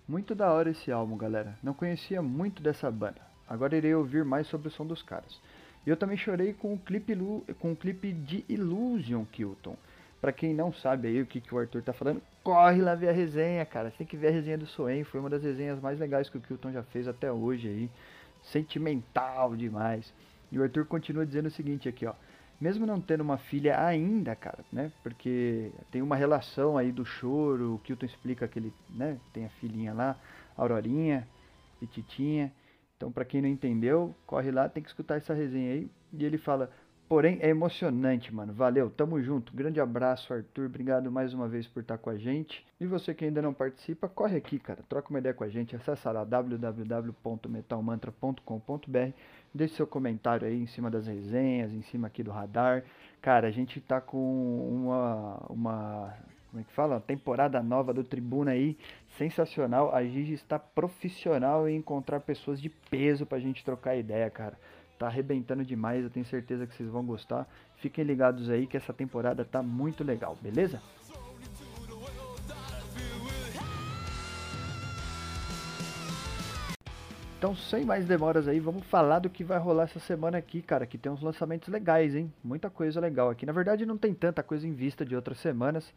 Muito 0.08 0.34
da 0.36 0.52
hora 0.52 0.70
esse 0.70 0.92
álbum, 0.92 1.18
galera. 1.18 1.58
Não 1.62 1.74
conhecia 1.74 2.22
muito 2.22 2.62
dessa 2.62 2.90
banda. 2.92 3.22
Agora 3.48 3.78
irei 3.78 3.94
ouvir 3.94 4.26
mais 4.26 4.48
sobre 4.48 4.68
o 4.68 4.72
som 4.72 4.86
dos 4.86 5.04
caras. 5.04 5.40
E 5.86 5.90
eu 5.90 5.96
também 5.96 6.18
chorei 6.18 6.54
com 6.54 6.74
o 6.74 6.80
clipe, 6.80 7.16
com 7.60 7.72
o 7.72 7.76
clipe 7.76 8.12
de 8.12 8.44
Illusion 8.50 9.24
Kilton. 9.26 9.78
Para 10.26 10.34
quem 10.34 10.56
não 10.56 10.74
sabe 10.74 11.08
aí 11.08 11.22
o 11.22 11.26
que, 11.28 11.40
que 11.40 11.54
o 11.54 11.60
Arthur 11.60 11.84
tá 11.84 11.94
falando, 11.94 12.20
corre 12.44 12.82
lá 12.82 12.96
ver 12.96 13.10
a 13.10 13.12
resenha, 13.12 13.64
cara. 13.64 13.92
Você 13.92 13.98
tem 13.98 14.08
que 14.08 14.18
ver 14.18 14.30
a 14.30 14.32
resenha 14.32 14.58
do 14.58 14.66
Soen, 14.66 15.04
foi 15.04 15.20
uma 15.20 15.30
das 15.30 15.44
resenhas 15.44 15.80
mais 15.80 16.00
legais 16.00 16.28
que 16.32 16.38
o 16.40 16.42
Kilton 16.42 16.72
já 16.72 16.82
fez 16.82 17.08
até 17.08 17.32
hoje 17.32 17.68
aí. 17.68 17.92
Sentimental 18.42 19.56
demais. 19.56 20.12
E 20.52 20.58
o 20.58 20.64
Arthur 20.64 20.88
continua 20.88 21.28
dizendo 21.28 21.46
o 21.46 21.52
seguinte 21.52 21.88
aqui, 21.88 22.08
ó. 22.08 22.14
Mesmo 22.60 22.88
não 22.88 23.00
tendo 23.00 23.22
uma 23.22 23.38
filha 23.38 23.80
ainda, 23.80 24.36
cara, 24.36 24.66
né? 24.74 24.92
Porque 25.04 25.72
tem 25.92 26.02
uma 26.02 26.16
relação 26.16 26.76
aí 26.76 26.92
do 26.92 27.06
choro, 27.06 27.76
o 27.76 27.80
Kilton 27.84 28.08
explica 28.08 28.48
que 28.48 28.58
ele, 28.58 28.74
né, 28.90 29.20
tem 29.32 29.46
a 29.46 29.50
filhinha 29.50 29.94
lá, 29.94 30.18
Aurorinha, 30.58 31.28
Petitinha. 31.80 32.52
Então, 32.98 33.12
para 33.12 33.26
quem 33.26 33.44
não 33.44 33.48
entendeu, 33.48 34.16
corre 34.26 34.50
lá, 34.50 34.68
tem 34.68 34.82
que 34.82 34.90
escutar 34.90 35.18
essa 35.18 35.36
resenha 35.36 35.74
aí. 35.74 35.88
E 36.14 36.26
ele 36.26 36.40
fala: 36.40 36.72
Porém, 37.08 37.38
é 37.40 37.50
emocionante, 37.50 38.34
mano. 38.34 38.52
Valeu, 38.52 38.90
tamo 38.90 39.22
junto. 39.22 39.56
Grande 39.56 39.80
abraço, 39.80 40.34
Arthur. 40.34 40.66
Obrigado 40.66 41.12
mais 41.12 41.36
uma 41.36 41.48
vez 41.48 41.68
por 41.68 41.82
estar 41.82 42.00
com 42.00 42.10
a 42.10 42.18
gente. 42.18 42.66
E 42.80 42.88
você 42.88 43.14
que 43.14 43.24
ainda 43.24 43.44
não 43.44 43.54
participa, 43.54 44.10
corre 44.10 44.38
aqui, 44.38 44.58
cara. 44.58 44.80
Troca 44.90 45.12
uma 45.12 45.20
ideia 45.20 45.36
com 45.36 45.44
a 45.44 45.50
gente. 45.50 45.76
Acesse 45.76 46.08
lá 46.08 46.24
www.metalmantra.com.br. 46.24 49.14
Deixe 49.54 49.76
seu 49.76 49.86
comentário 49.86 50.48
aí 50.48 50.60
em 50.60 50.66
cima 50.66 50.90
das 50.90 51.06
resenhas, 51.06 51.72
em 51.72 51.84
cima 51.84 52.08
aqui 52.08 52.24
do 52.24 52.32
radar. 52.32 52.84
Cara, 53.22 53.48
a 53.48 53.52
gente 53.52 53.80
tá 53.80 54.02
com 54.02 54.18
uma, 54.18 55.46
uma 55.48 56.12
como 56.50 56.62
é 56.62 56.64
que 56.64 56.74
fala? 56.74 57.00
Temporada 57.00 57.62
nova 57.62 57.94
do 57.94 58.04
Tribuna 58.04 58.50
aí, 58.52 58.76
sensacional. 59.16 59.94
A 59.94 60.04
Gigi 60.04 60.34
está 60.34 60.58
profissional 60.58 61.70
em 61.70 61.76
encontrar 61.76 62.22
pessoas 62.22 62.60
de 62.60 62.70
peso 62.70 63.28
pra 63.28 63.38
gente 63.38 63.64
trocar 63.64 63.96
ideia, 63.96 64.28
cara 64.32 64.58
tá 64.98 65.08
arrebentando 65.08 65.64
demais, 65.64 66.04
eu 66.04 66.10
tenho 66.10 66.26
certeza 66.26 66.66
que 66.66 66.74
vocês 66.74 66.90
vão 66.90 67.06
gostar. 67.06 67.48
Fiquem 67.78 68.04
ligados 68.04 68.50
aí 68.50 68.66
que 68.68 68.78
essa 68.78 68.94
temporada 68.94 69.44
tá 69.46 69.62
muito 69.62 70.04
legal, 70.04 70.38
beleza? 70.42 70.82
Então, 77.38 77.56
sem 77.56 77.86
mais 77.86 78.06
demoras 78.06 78.48
aí, 78.48 78.60
vamos 78.60 78.84
falar 78.88 79.20
do 79.20 79.30
que 79.30 79.44
vai 79.44 79.60
rolar 79.60 79.84
essa 79.84 80.00
semana 80.00 80.38
aqui, 80.38 80.64
cara, 80.64 80.88
que 80.88 80.98
tem 80.98 81.12
uns 81.12 81.22
lançamentos 81.22 81.68
legais, 81.68 82.16
hein? 82.16 82.34
Muita 82.44 82.72
coisa 82.72 83.00
legal 83.00 83.30
aqui. 83.30 83.46
Na 83.46 83.52
verdade, 83.52 83.86
não 83.86 83.98
tem 83.98 84.16
tanta 84.16 84.42
coisa 84.42 84.66
em 84.66 84.74
vista 84.74 85.06
de 85.06 85.16
outras 85.16 85.38
semanas. 85.38 85.94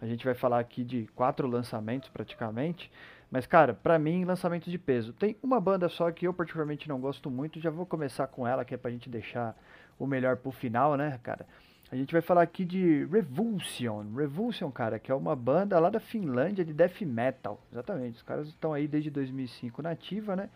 A 0.00 0.06
gente 0.06 0.24
vai 0.24 0.34
falar 0.34 0.58
aqui 0.58 0.84
de 0.84 1.08
quatro 1.14 1.46
lançamentos 1.46 2.08
praticamente. 2.08 2.90
Mas, 3.30 3.46
cara, 3.46 3.74
pra 3.74 3.98
mim, 3.98 4.24
lançamentos 4.24 4.70
de 4.70 4.78
peso. 4.78 5.12
Tem 5.12 5.36
uma 5.42 5.60
banda 5.60 5.88
só 5.88 6.10
que 6.12 6.26
eu 6.26 6.32
particularmente 6.32 6.88
não 6.88 7.00
gosto 7.00 7.30
muito. 7.30 7.60
Já 7.60 7.70
vou 7.70 7.84
começar 7.86 8.26
com 8.26 8.46
ela, 8.46 8.64
que 8.64 8.74
é 8.74 8.76
pra 8.76 8.90
gente 8.90 9.08
deixar 9.08 9.56
o 9.98 10.06
melhor 10.06 10.36
pro 10.36 10.52
final, 10.52 10.96
né, 10.96 11.18
cara? 11.22 11.46
A 11.90 11.96
gente 11.96 12.12
vai 12.12 12.22
falar 12.22 12.42
aqui 12.42 12.64
de 12.64 13.04
Revulsion. 13.06 14.04
Revulsion, 14.16 14.70
cara, 14.70 14.98
que 14.98 15.12
é 15.12 15.14
uma 15.14 15.36
banda 15.36 15.78
lá 15.78 15.90
da 15.90 16.00
Finlândia 16.00 16.64
de 16.64 16.72
death 16.72 17.02
metal. 17.02 17.60
Exatamente, 17.70 18.16
os 18.16 18.22
caras 18.22 18.48
estão 18.48 18.72
aí 18.72 18.88
desde 18.88 19.10
2005 19.10 19.82
na 19.82 19.90
ativa, 19.90 20.34
né? 20.34 20.48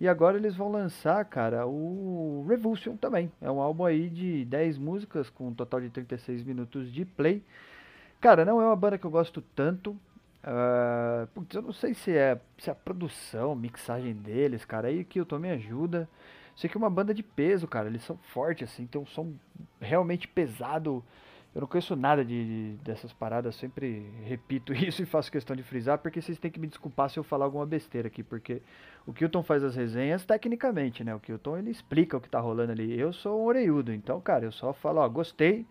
E 0.00 0.08
agora 0.08 0.38
eles 0.38 0.56
vão 0.56 0.72
lançar, 0.72 1.22
cara, 1.26 1.66
o 1.66 2.44
Revulsion 2.48 2.96
também. 2.96 3.30
É 3.40 3.50
um 3.50 3.60
álbum 3.60 3.84
aí 3.84 4.08
de 4.08 4.44
10 4.46 4.78
músicas 4.78 5.28
com 5.28 5.48
um 5.48 5.54
total 5.54 5.80
de 5.80 5.90
36 5.90 6.42
minutos 6.42 6.90
de 6.90 7.04
play. 7.04 7.42
Cara, 8.20 8.44
não 8.44 8.60
é 8.60 8.66
uma 8.66 8.76
banda 8.76 8.98
que 8.98 9.06
eu 9.06 9.10
gosto 9.10 9.40
tanto. 9.54 9.92
Uh, 10.42 11.26
putz, 11.34 11.54
eu 11.54 11.62
não 11.62 11.72
sei 11.72 11.94
se 11.94 12.14
é, 12.14 12.38
se 12.58 12.68
é 12.68 12.72
a 12.72 12.76
produção, 12.76 13.54
mixagem 13.54 14.12
deles, 14.14 14.64
cara. 14.64 14.88
Aí 14.88 15.04
que 15.04 15.18
eu 15.20 15.24
tô 15.24 15.38
me 15.38 15.50
ajuda. 15.50 16.08
Sei 16.54 16.68
que 16.68 16.76
é 16.76 16.78
uma 16.78 16.90
banda 16.90 17.14
de 17.14 17.22
peso, 17.22 17.66
cara. 17.66 17.88
Eles 17.88 18.02
são 18.04 18.18
fortes, 18.18 18.70
assim, 18.70 18.86
tem 18.86 19.00
um 19.00 19.06
som 19.06 19.32
realmente 19.80 20.28
pesado. 20.28 21.02
Eu 21.54 21.62
não 21.62 21.68
conheço 21.68 21.96
nada 21.96 22.22
de, 22.22 22.74
de, 22.74 22.76
dessas 22.84 23.12
paradas, 23.12 23.56
sempre 23.56 24.06
repito 24.24 24.72
isso 24.76 25.02
e 25.02 25.06
faço 25.06 25.32
questão 25.32 25.56
de 25.56 25.62
frisar, 25.62 25.98
porque 25.98 26.20
vocês 26.20 26.38
têm 26.38 26.50
que 26.50 26.60
me 26.60 26.68
desculpar 26.68 27.10
se 27.10 27.18
eu 27.18 27.24
falar 27.24 27.46
alguma 27.46 27.66
besteira 27.66 28.06
aqui, 28.06 28.22
porque 28.22 28.62
o 29.06 29.12
Kilton 29.12 29.42
faz 29.42 29.64
as 29.64 29.74
resenhas 29.74 30.24
tecnicamente, 30.24 31.02
né? 31.02 31.14
O 31.14 31.18
Kilton 31.20 31.56
ele 31.56 31.70
explica 31.70 32.16
o 32.16 32.20
que 32.20 32.28
tá 32.28 32.38
rolando 32.38 32.72
ali. 32.72 32.98
Eu 32.98 33.12
sou 33.12 33.40
um 33.40 33.46
orelhudo, 33.46 33.92
então, 33.92 34.20
cara, 34.20 34.44
eu 34.44 34.52
só 34.52 34.72
falo, 34.74 35.00
ó, 35.00 35.08
gostei 35.08 35.66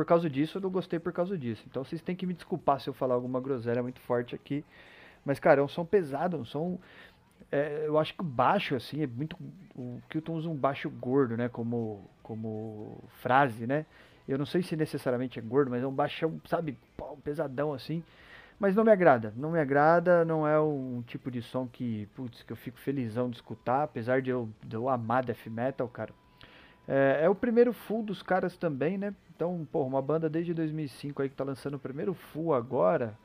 por 0.00 0.06
causa 0.06 0.30
disso, 0.30 0.56
eu 0.56 0.62
não 0.62 0.70
gostei 0.70 0.98
por 0.98 1.12
causa 1.12 1.36
disso. 1.36 1.62
Então 1.68 1.84
vocês 1.84 2.00
têm 2.00 2.16
que 2.16 2.24
me 2.24 2.32
desculpar 2.32 2.80
se 2.80 2.88
eu 2.88 2.94
falar 2.94 3.12
alguma 3.12 3.38
groselha 3.38 3.82
muito 3.82 4.00
forte 4.00 4.34
aqui. 4.34 4.64
Mas, 5.22 5.38
cara, 5.38 5.60
é 5.60 5.62
um 5.62 5.68
som 5.68 5.84
pesado, 5.84 6.38
um 6.38 6.44
som. 6.46 6.78
É, 7.52 7.84
eu 7.86 7.98
acho 7.98 8.14
que 8.14 8.22
o 8.22 8.24
baixo, 8.24 8.74
assim, 8.74 9.02
é 9.02 9.06
muito. 9.06 9.36
O 9.76 10.00
Kilton 10.08 10.36
usa 10.36 10.48
um 10.48 10.56
baixo 10.56 10.88
gordo, 10.88 11.36
né? 11.36 11.50
Como, 11.50 12.00
como 12.22 13.04
frase, 13.20 13.66
né? 13.66 13.84
Eu 14.26 14.38
não 14.38 14.46
sei 14.46 14.62
se 14.62 14.74
necessariamente 14.74 15.38
é 15.38 15.42
gordo, 15.42 15.70
mas 15.70 15.82
é 15.82 15.86
um 15.86 15.92
baixão, 15.92 16.40
sabe, 16.46 16.78
pesadão 17.22 17.74
assim. 17.74 18.02
Mas 18.58 18.74
não 18.74 18.84
me 18.84 18.92
agrada, 18.92 19.34
não 19.36 19.50
me 19.50 19.60
agrada, 19.60 20.24
não 20.24 20.48
é 20.48 20.58
um 20.58 21.02
tipo 21.06 21.30
de 21.30 21.42
som 21.42 21.68
que, 21.70 22.08
putz, 22.16 22.42
que 22.42 22.54
eu 22.54 22.56
fico 22.56 22.78
felizão 22.78 23.28
de 23.28 23.36
escutar, 23.36 23.82
apesar 23.82 24.22
de 24.22 24.30
eu, 24.30 24.48
de 24.64 24.76
eu 24.76 24.88
amar 24.88 25.26
death 25.26 25.46
metal, 25.46 25.86
cara. 25.90 26.14
É, 26.88 27.20
é, 27.22 27.28
o 27.28 27.34
primeiro 27.34 27.72
full 27.72 28.02
dos 28.02 28.22
caras 28.22 28.56
também, 28.56 28.98
né? 28.98 29.14
Então, 29.34 29.66
pô, 29.70 29.84
uma 29.84 30.02
banda 30.02 30.28
desde 30.28 30.52
2005 30.52 31.22
aí 31.22 31.28
que 31.28 31.36
tá 31.36 31.44
lançando 31.44 31.74
o 31.74 31.78
primeiro 31.78 32.14
full 32.14 32.52
agora, 32.54 33.16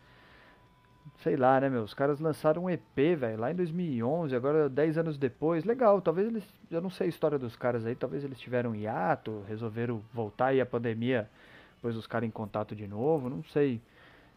sei 1.17 1.35
lá, 1.35 1.59
né, 1.59 1.69
meu? 1.69 1.83
Os 1.83 1.93
caras 1.93 2.19
lançaram 2.19 2.65
um 2.65 2.69
EP, 2.69 3.15
velho, 3.17 3.39
lá 3.39 3.51
em 3.51 3.55
2011, 3.55 4.35
agora 4.35 4.69
10 4.69 4.97
anos 4.97 5.17
depois. 5.17 5.63
Legal, 5.65 6.01
talvez 6.01 6.27
eles. 6.27 6.43
Eu 6.69 6.81
não 6.81 6.89
sei 6.89 7.07
a 7.07 7.09
história 7.09 7.39
dos 7.39 7.55
caras 7.55 7.85
aí, 7.85 7.95
talvez 7.95 8.23
eles 8.23 8.39
tiveram 8.39 8.75
hiato, 8.75 9.43
resolveram 9.47 10.01
voltar 10.13 10.53
e 10.53 10.61
a 10.61 10.65
pandemia 10.65 11.29
pôs 11.81 11.95
os 11.95 12.07
caras 12.07 12.27
em 12.27 12.31
contato 12.31 12.75
de 12.75 12.87
novo. 12.87 13.29
Não 13.29 13.43
sei 13.43 13.81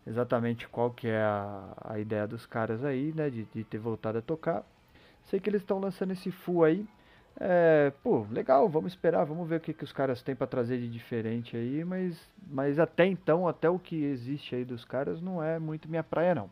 exatamente 0.07 0.69
qual 0.69 0.91
que 0.91 1.09
é 1.09 1.21
a, 1.21 1.73
a 1.85 1.99
ideia 1.99 2.27
dos 2.27 2.47
caras 2.47 2.85
aí, 2.85 3.13
né, 3.15 3.31
de, 3.31 3.45
de 3.45 3.65
ter 3.65 3.79
voltado 3.79 4.19
a 4.19 4.23
tocar. 4.23 4.65
Sei 5.25 5.39
que 5.39 5.51
eles 5.51 5.63
estão 5.63 5.79
lançando 5.79 6.13
esse 6.13 6.31
full 6.31 6.65
aí. 6.65 6.87
É, 7.41 7.93
pô, 8.03 8.27
legal, 8.31 8.69
vamos 8.69 8.93
esperar, 8.93 9.25
vamos 9.25 9.49
ver 9.49 9.57
o 9.57 9.61
que, 9.61 9.73
que 9.73 9.85
os 9.85 9.93
caras 9.93 10.23
têm 10.23 10.35
para 10.35 10.47
trazer 10.47 10.79
de 10.79 10.89
diferente 10.89 11.57
aí, 11.57 11.85
mas, 11.85 12.19
mas 12.51 12.81
até 12.81 13.07
então, 13.07 13.47
até 13.47 13.71
o 13.71 13.79
que 13.79 14.03
existe 14.05 14.57
aí 14.57 14.65
dos 14.65 14.85
caras 14.85 15.21
não 15.23 15.43
é 15.43 15.57
muito 15.59 15.89
minha 15.89 16.03
praia 16.03 16.35
não. 16.35 16.51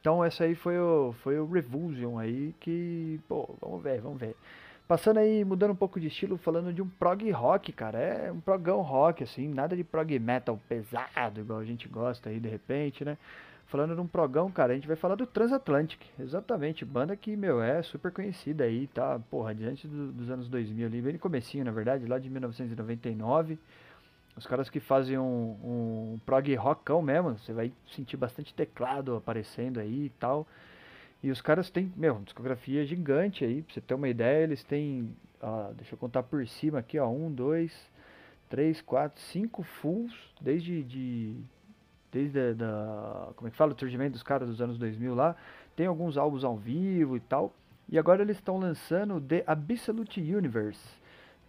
Então 0.00 0.24
essa 0.24 0.44
aí 0.44 0.54
foi 0.54 0.78
o, 0.78 1.12
foi 1.24 1.40
o 1.40 1.46
Revulsion 1.46 2.18
aí 2.18 2.54
que, 2.60 3.20
pô, 3.28 3.52
vamos 3.60 3.82
ver, 3.82 4.00
vamos 4.00 4.20
ver. 4.20 4.36
Passando 4.86 5.18
aí, 5.18 5.44
mudando 5.44 5.72
um 5.72 5.76
pouco 5.76 6.00
de 6.00 6.06
estilo, 6.06 6.38
falando 6.38 6.72
de 6.72 6.80
um 6.80 6.88
prog 6.88 7.30
rock, 7.30 7.72
cara. 7.72 7.98
É 7.98 8.32
um 8.32 8.40
progão 8.40 8.80
rock, 8.80 9.22
assim, 9.22 9.46
nada 9.46 9.76
de 9.76 9.84
prog 9.84 10.18
metal 10.18 10.58
pesado, 10.68 11.40
igual 11.40 11.58
a 11.58 11.64
gente 11.64 11.86
gosta 11.88 12.30
aí 12.30 12.40
de 12.40 12.48
repente, 12.48 13.04
né? 13.04 13.18
Falando 13.68 13.94
de 13.94 14.00
um 14.00 14.06
progão, 14.06 14.50
cara, 14.50 14.72
a 14.72 14.74
gente 14.74 14.88
vai 14.88 14.96
falar 14.96 15.14
do 15.14 15.26
Transatlantic. 15.26 16.00
Exatamente, 16.18 16.86
banda 16.86 17.14
que, 17.14 17.36
meu, 17.36 17.62
é 17.62 17.82
super 17.82 18.10
conhecida 18.10 18.64
aí, 18.64 18.86
tá? 18.86 19.20
Porra, 19.30 19.54
diante 19.54 19.86
do, 19.86 20.10
dos 20.10 20.30
anos 20.30 20.48
2000 20.48 20.86
ali, 20.86 21.02
bem 21.02 21.12
no 21.12 21.18
comecinho, 21.18 21.66
na 21.66 21.70
verdade, 21.70 22.06
lá 22.06 22.18
de 22.18 22.30
1999. 22.30 23.58
Os 24.34 24.46
caras 24.46 24.70
que 24.70 24.80
fazem 24.80 25.18
um, 25.18 26.14
um 26.14 26.20
prog 26.24 26.54
rockão 26.54 27.02
mesmo, 27.02 27.38
você 27.38 27.52
vai 27.52 27.70
sentir 27.94 28.16
bastante 28.16 28.54
teclado 28.54 29.16
aparecendo 29.16 29.80
aí 29.80 30.06
e 30.06 30.12
tal. 30.18 30.46
E 31.22 31.30
os 31.30 31.42
caras 31.42 31.68
têm, 31.68 31.92
meu, 31.94 32.14
uma 32.14 32.24
discografia 32.24 32.86
gigante 32.86 33.44
aí, 33.44 33.60
pra 33.60 33.74
você 33.74 33.82
ter 33.82 33.92
uma 33.92 34.08
ideia, 34.08 34.44
eles 34.44 34.64
têm, 34.64 35.14
deixa 35.76 35.92
eu 35.92 35.98
contar 35.98 36.22
por 36.22 36.46
cima 36.48 36.78
aqui, 36.78 36.98
ó, 36.98 37.06
um, 37.10 37.30
dois, 37.30 37.78
três, 38.48 38.80
quatro, 38.80 39.20
cinco 39.20 39.62
fulls, 39.62 40.14
desde 40.40 40.82
de, 40.82 41.36
desde 42.12 42.54
da, 42.54 43.30
como 43.36 43.48
é 43.48 43.50
que 43.50 43.56
fala, 43.56 43.72
o 43.72 43.78
surgimento 43.78 44.12
dos 44.12 44.22
caras 44.22 44.48
dos 44.48 44.60
anos 44.60 44.78
2000 44.78 45.14
lá, 45.14 45.36
tem 45.76 45.86
alguns 45.86 46.16
álbuns 46.16 46.44
ao 46.44 46.56
vivo 46.56 47.16
e 47.16 47.20
tal, 47.20 47.54
e 47.88 47.98
agora 47.98 48.22
eles 48.22 48.36
estão 48.36 48.58
lançando 48.58 49.20
The 49.20 49.44
Absolute 49.46 50.20
Universe, 50.20 50.98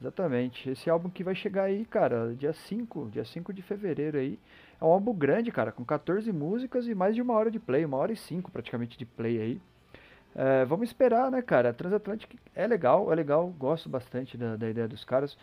Exatamente. 0.01 0.69
Esse 0.69 0.89
álbum 0.89 1.09
que 1.09 1.23
vai 1.23 1.35
chegar 1.35 1.63
aí, 1.63 1.85
cara, 1.85 2.33
dia 2.33 2.53
5, 2.53 3.09
dia 3.11 3.25
5 3.25 3.51
de 3.53 3.61
fevereiro 3.61 4.17
aí. 4.17 4.39
É 4.79 4.85
um 4.85 4.87
álbum 4.87 5.13
grande, 5.13 5.51
cara, 5.51 5.71
com 5.73 5.83
14 5.83 6.31
músicas 6.31 6.87
e 6.87 6.95
mais 6.95 7.15
de 7.15 7.21
uma 7.21 7.33
hora 7.33 7.51
de 7.51 7.59
play, 7.59 7.83
uma 7.83 7.97
hora 7.97 8.13
e 8.13 8.15
cinco 8.15 8.49
praticamente 8.49 8.97
de 8.97 9.05
play 9.05 9.41
aí. 9.41 9.61
É, 10.33 10.63
vamos 10.63 10.87
esperar, 10.87 11.29
né, 11.29 11.41
cara? 11.41 11.73
Transatlantic 11.73 12.33
é 12.55 12.65
legal, 12.65 13.11
é 13.11 13.15
legal, 13.15 13.47
gosto 13.59 13.89
bastante 13.89 14.37
da, 14.37 14.55
da 14.55 14.69
ideia 14.69 14.87
dos 14.87 15.03
caras. 15.03 15.37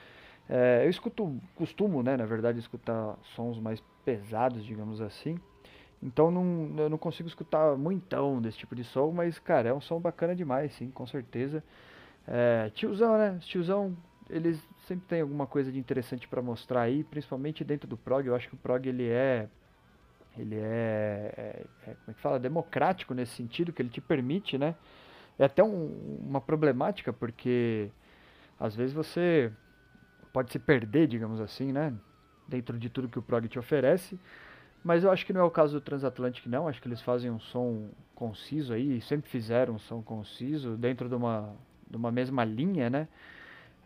É, 0.49 0.83
eu 0.85 0.91
escuto, 0.91 1.41
costumo, 1.55 2.03
né, 2.03 2.17
na 2.17 2.26
verdade, 2.26 2.59
escutar 2.59 3.17
sons 3.35 3.59
mais 3.59 3.83
pesados, 4.05 4.65
digamos 4.65 5.00
assim. 5.00 5.38
Então 6.03 6.31
não, 6.31 6.75
eu 6.79 6.91
não 6.91 6.99
consigo 6.99 7.29
escutar 7.29 7.76
muitão 7.76 8.41
desse 8.41 8.59
tipo 8.59 8.75
de 8.75 8.85
som, 8.85 9.11
mas, 9.11 9.38
cara, 9.38 9.71
é 9.71 9.75
um 9.75 9.81
som 9.81 10.00
bacana 10.00 10.35
demais, 10.37 10.73
sim, 10.75 10.91
com 10.91 11.07
certeza. 11.07 11.65
É, 12.26 12.71
tiozão, 12.75 13.17
né? 13.19 13.38
Tiozão 13.41 13.97
eles 14.29 14.61
sempre 14.87 15.07
têm 15.07 15.21
alguma 15.21 15.47
coisa 15.47 15.71
de 15.71 15.79
interessante 15.79 16.26
para 16.26 16.43
mostrar 16.43 16.83
aí, 16.83 17.05
principalmente 17.05 17.65
dentro 17.65 17.88
do 17.88 17.97
prog. 17.97 18.26
Eu 18.26 18.35
acho 18.35 18.49
que 18.49 18.55
o 18.55 18.59
prog 18.59 18.87
ele 18.88 19.09
é 19.09 19.49
ele 20.38 20.57
é, 20.57 21.33
é, 21.37 21.67
é, 21.87 21.95
como 21.95 22.11
é 22.11 22.12
que 22.12 22.21
fala, 22.21 22.38
democrático 22.38 23.15
nesse 23.15 23.33
sentido 23.33 23.73
que 23.73 23.81
ele 23.81 23.88
te 23.88 24.03
permite, 24.03 24.59
né? 24.59 24.75
É 25.38 25.45
até 25.45 25.62
um, 25.62 26.21
uma 26.29 26.41
problemática 26.41 27.12
porque 27.12 27.91
às 28.61 28.75
vezes 28.76 28.95
você 28.95 29.50
pode 30.37 30.52
se 30.52 30.59
perder, 30.59 31.07
digamos 31.07 31.40
assim, 31.40 31.73
né? 31.73 31.95
Dentro 32.47 32.78
de 32.78 32.90
tudo 32.90 33.09
que 33.09 33.19
o 33.19 33.23
prog 33.23 33.49
te 33.49 33.59
oferece. 33.59 34.21
Mas 34.85 35.02
eu 35.02 35.11
acho 35.11 35.25
que 35.25 35.33
não 35.33 35.40
é 35.40 35.45
o 35.45 35.50
caso 35.50 35.73
do 35.73 35.81
Transatlantic, 35.81 36.47
não. 36.47 36.69
Acho 36.69 36.78
que 36.83 36.87
eles 36.87 37.00
fazem 37.00 37.31
um 37.31 37.40
som 37.40 37.88
conciso 38.14 38.75
aí, 38.75 39.00
sempre 39.00 39.31
fizeram 39.31 39.76
um 39.76 39.78
som 39.78 40.02
conciso 40.02 40.76
dentro 40.76 41.09
de 41.09 41.14
uma, 41.14 41.57
de 41.90 41.97
uma 41.97 42.12
mesma 42.12 42.45
linha, 42.45 42.90
né? 42.90 43.09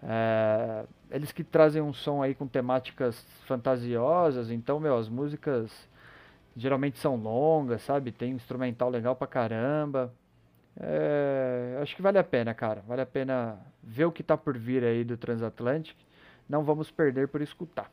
É, 0.02 0.86
eles 1.12 1.30
que 1.30 1.44
trazem 1.44 1.80
um 1.80 1.92
som 1.92 2.20
aí 2.20 2.34
com 2.34 2.48
temáticas 2.48 3.24
fantasiosas, 3.46 4.50
então, 4.50 4.80
meu, 4.80 4.98
as 4.98 5.08
músicas 5.08 5.70
geralmente 6.56 6.98
são 6.98 7.14
longas, 7.14 7.80
sabe? 7.82 8.10
Tem 8.10 8.32
um 8.32 8.36
instrumental 8.36 8.90
legal 8.90 9.14
pra 9.14 9.28
caramba. 9.28 10.12
É, 10.80 11.78
acho 11.80 11.94
que 11.94 12.02
vale 12.02 12.18
a 12.18 12.24
pena, 12.24 12.52
cara. 12.54 12.82
Vale 12.88 13.02
a 13.02 13.06
pena 13.06 13.56
ver 13.80 14.06
o 14.06 14.10
que 14.10 14.24
tá 14.24 14.36
por 14.36 14.58
vir 14.58 14.82
aí 14.82 15.04
do 15.04 15.16
Transatlantic. 15.16 16.09
Não 16.50 16.64
vamos 16.64 16.90
perder 16.90 17.28
por 17.28 17.40
escutar. 17.40 17.88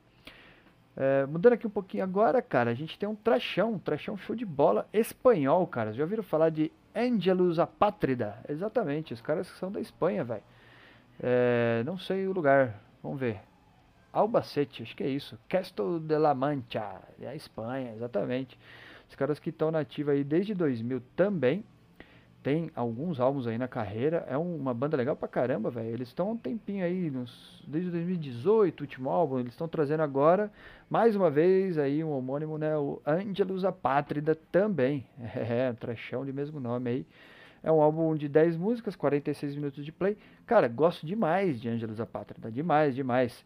É, 0.95 1.27
mudando 1.27 1.53
aqui 1.53 1.67
um 1.67 1.69
pouquinho 1.69 2.03
agora, 2.03 2.41
cara, 2.41 2.71
a 2.71 2.73
gente 2.73 2.97
tem 2.97 3.07
um 3.07 3.13
trachão, 3.13 3.73
um 3.73 3.79
trachão 3.79 4.17
show 4.17 4.35
de 4.35 4.43
bola 4.43 4.89
espanhol, 4.91 5.67
cara. 5.67 5.93
Já 5.93 6.03
ouviram 6.03 6.23
falar 6.23 6.49
de 6.49 6.71
Angelus 6.95 7.59
Apátrida? 7.59 8.39
Exatamente, 8.49 9.13
os 9.13 9.21
caras 9.21 9.49
que 9.49 9.59
são 9.59 9.71
da 9.71 9.79
Espanha, 9.79 10.23
velho. 10.23 10.41
É, 11.21 11.83
não 11.85 11.99
sei 11.99 12.27
o 12.27 12.33
lugar, 12.33 12.81
vamos 13.03 13.19
ver. 13.19 13.39
Albacete, 14.11 14.81
acho 14.81 14.95
que 14.95 15.03
é 15.03 15.07
isso. 15.07 15.37
Castle 15.47 15.99
de 15.99 16.17
la 16.17 16.33
Mancha, 16.33 16.99
é 17.21 17.27
a 17.27 17.35
Espanha, 17.35 17.93
exatamente. 17.93 18.57
Os 19.07 19.13
caras 19.13 19.37
que 19.37 19.51
estão 19.51 19.69
nativos 19.69 20.15
aí 20.15 20.23
desde 20.23 20.55
2000 20.55 20.99
também. 21.15 21.63
Tem 22.43 22.71
alguns 22.75 23.19
álbuns 23.19 23.47
aí 23.47 23.57
na 23.57 23.67
carreira. 23.67 24.25
É 24.29 24.37
uma 24.37 24.73
banda 24.73 24.95
legal 24.95 25.15
pra 25.15 25.27
caramba, 25.27 25.69
velho. 25.69 25.89
Eles 25.89 26.07
estão 26.07 26.31
um 26.31 26.37
tempinho 26.37 26.85
aí, 26.85 27.09
nos, 27.09 27.63
desde 27.67 27.91
2018, 27.91 28.81
último 28.81 29.09
álbum. 29.09 29.39
Eles 29.39 29.53
estão 29.53 29.67
trazendo 29.67 30.01
agora, 30.01 30.51
mais 30.89 31.15
uma 31.15 31.29
vez, 31.29 31.77
aí 31.77 32.03
um 32.03 32.11
homônimo, 32.11 32.57
né? 32.57 32.77
O 32.77 33.01
Angelus 33.05 33.65
Apátrida 33.65 34.35
também. 34.51 35.05
É, 35.35 35.73
trechão 35.73 36.25
de 36.25 36.33
mesmo 36.33 36.59
nome 36.59 36.89
aí. 36.89 37.05
É 37.63 37.71
um 37.71 37.81
álbum 37.81 38.15
de 38.15 38.29
10 38.29 38.55
músicas, 38.55 38.95
46 38.95 39.55
minutos 39.55 39.83
de 39.83 39.91
play. 39.91 40.17
Cara, 40.45 40.67
gosto 40.67 41.05
demais 41.05 41.59
de 41.59 41.67
Angelus 41.69 41.99
Apátrida. 41.99 42.51
Demais, 42.51 42.95
demais. 42.95 43.45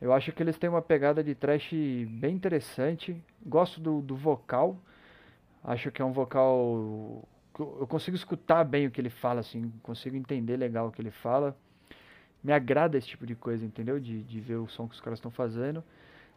Eu 0.00 0.12
acho 0.12 0.30
que 0.32 0.42
eles 0.42 0.56
têm 0.58 0.70
uma 0.70 0.82
pegada 0.82 1.24
de 1.24 1.34
trash 1.34 1.72
bem 2.08 2.36
interessante. 2.36 3.16
Gosto 3.44 3.80
do, 3.80 4.00
do 4.00 4.14
vocal. 4.14 4.76
Acho 5.64 5.90
que 5.90 6.00
é 6.00 6.04
um 6.04 6.12
vocal 6.12 7.26
eu 7.58 7.86
consigo 7.86 8.16
escutar 8.16 8.64
bem 8.64 8.86
o 8.86 8.90
que 8.90 9.00
ele 9.00 9.10
fala, 9.10 9.40
assim, 9.40 9.72
consigo 9.82 10.16
entender 10.16 10.56
legal 10.56 10.88
o 10.88 10.92
que 10.92 11.00
ele 11.00 11.10
fala. 11.10 11.56
Me 12.42 12.52
agrada 12.52 12.96
esse 12.96 13.08
tipo 13.08 13.26
de 13.26 13.34
coisa, 13.34 13.64
entendeu? 13.64 13.98
De, 13.98 14.22
de 14.22 14.40
ver 14.40 14.56
o 14.56 14.68
som 14.68 14.86
que 14.88 14.94
os 14.94 15.00
caras 15.00 15.18
estão 15.18 15.30
fazendo. 15.30 15.82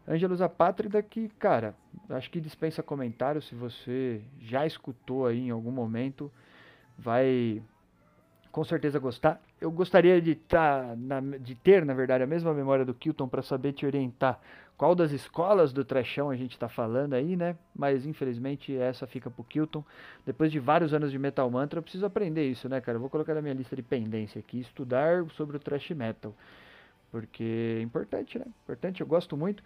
Ângelus 0.08 0.42
Apátrida, 0.42 1.02
que, 1.04 1.30
cara, 1.38 1.76
acho 2.10 2.30
que 2.32 2.42
dispensa 2.42 2.82
comentário. 2.82 3.42
Se 3.42 3.54
você 3.54 4.22
já 4.40 4.66
escutou 4.66 5.28
aí 5.28 5.48
em 5.48 5.52
algum 5.52 5.72
momento, 5.72 6.32
vai 6.98 7.62
com 8.52 8.64
certeza 8.64 9.00
gostar. 9.00 9.42
Eu 9.60 9.72
gostaria 9.72 10.22
de, 10.22 10.36
tá 10.36 10.96
na, 10.98 11.22
de 11.22 11.56
ter, 11.56 11.86
na 11.86 11.94
verdade, 11.94 12.24
a 12.24 12.28
mesma 12.28 12.54
memória 12.54 12.84
do 12.84 12.94
Kilton 12.94 13.28
para 13.28 13.42
saber 13.42 13.74
te 13.74 13.86
orientar 13.86 14.40
qual 14.82 14.96
das 14.96 15.12
escolas 15.12 15.72
do 15.72 15.86
trechão 15.86 16.32
a 16.32 16.36
gente 16.36 16.54
está 16.54 16.68
falando 16.68 17.14
aí, 17.14 17.36
né? 17.36 17.56
Mas 17.76 18.04
infelizmente 18.04 18.76
essa 18.76 19.06
fica 19.06 19.30
pro 19.30 19.44
Kilton. 19.44 19.84
Depois 20.26 20.52
de 20.52 20.58
vários 20.58 20.92
anos 20.92 21.12
de 21.12 21.20
Metal 21.20 21.48
Mantra, 21.52 21.78
eu 21.78 21.84
preciso 21.84 22.04
aprender 22.04 22.50
isso, 22.50 22.68
né, 22.68 22.82
cara? 22.82 22.96
Eu 22.96 23.00
vou 23.00 23.08
colocar 23.08 23.36
na 23.36 23.44
minha 23.44 23.54
lista 23.54 23.76
de 23.76 23.84
pendência 23.84 24.40
aqui, 24.40 24.60
estudar 24.60 25.24
sobre 25.36 25.56
o 25.56 25.60
thrash 25.60 25.92
metal. 25.92 26.34
Porque 27.12 27.76
é 27.78 27.82
importante, 27.84 28.40
né? 28.40 28.46
Importante, 28.64 29.02
eu 29.02 29.06
gosto 29.06 29.38
muito. 29.38 29.64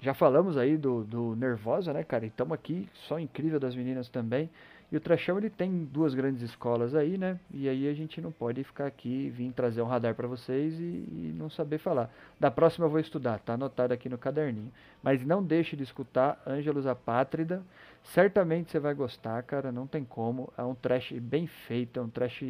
Já 0.00 0.14
falamos 0.14 0.56
aí 0.56 0.78
do, 0.78 1.04
do 1.04 1.36
Nervosa, 1.36 1.92
né, 1.92 2.02
cara? 2.02 2.24
E 2.24 2.28
estamos 2.28 2.54
aqui, 2.54 2.88
só 2.94 3.18
incrível 3.18 3.60
das 3.60 3.76
meninas 3.76 4.08
também. 4.08 4.48
E 4.94 4.96
o 4.96 5.00
Trashão 5.00 5.36
ele 5.38 5.50
tem 5.50 5.84
duas 5.86 6.14
grandes 6.14 6.40
escolas 6.40 6.94
aí, 6.94 7.18
né? 7.18 7.40
E 7.52 7.68
aí 7.68 7.88
a 7.88 7.92
gente 7.92 8.20
não 8.20 8.30
pode 8.30 8.62
ficar 8.62 8.86
aqui, 8.86 9.28
vir 9.28 9.50
trazer 9.50 9.82
um 9.82 9.86
radar 9.86 10.14
para 10.14 10.28
vocês 10.28 10.78
e, 10.78 10.84
e, 10.84 11.34
não 11.36 11.50
saber 11.50 11.78
falar. 11.78 12.08
Da 12.38 12.48
próxima 12.48 12.86
eu 12.86 12.90
vou 12.90 13.00
estudar, 13.00 13.40
tá 13.40 13.54
anotado 13.54 13.92
aqui 13.92 14.08
no 14.08 14.16
caderninho. 14.16 14.70
Mas 15.02 15.26
não 15.26 15.42
deixe 15.42 15.74
de 15.74 15.82
escutar 15.82 16.40
Ângelos 16.46 16.86
Apátrida. 16.86 17.60
Certamente 18.04 18.70
você 18.70 18.78
vai 18.78 18.94
gostar, 18.94 19.42
cara, 19.42 19.72
não 19.72 19.84
tem 19.84 20.04
como. 20.04 20.52
É 20.56 20.62
um 20.62 20.76
trash 20.76 21.10
bem 21.14 21.48
feito, 21.48 21.98
é 21.98 22.02
um 22.04 22.08
trash, 22.08 22.44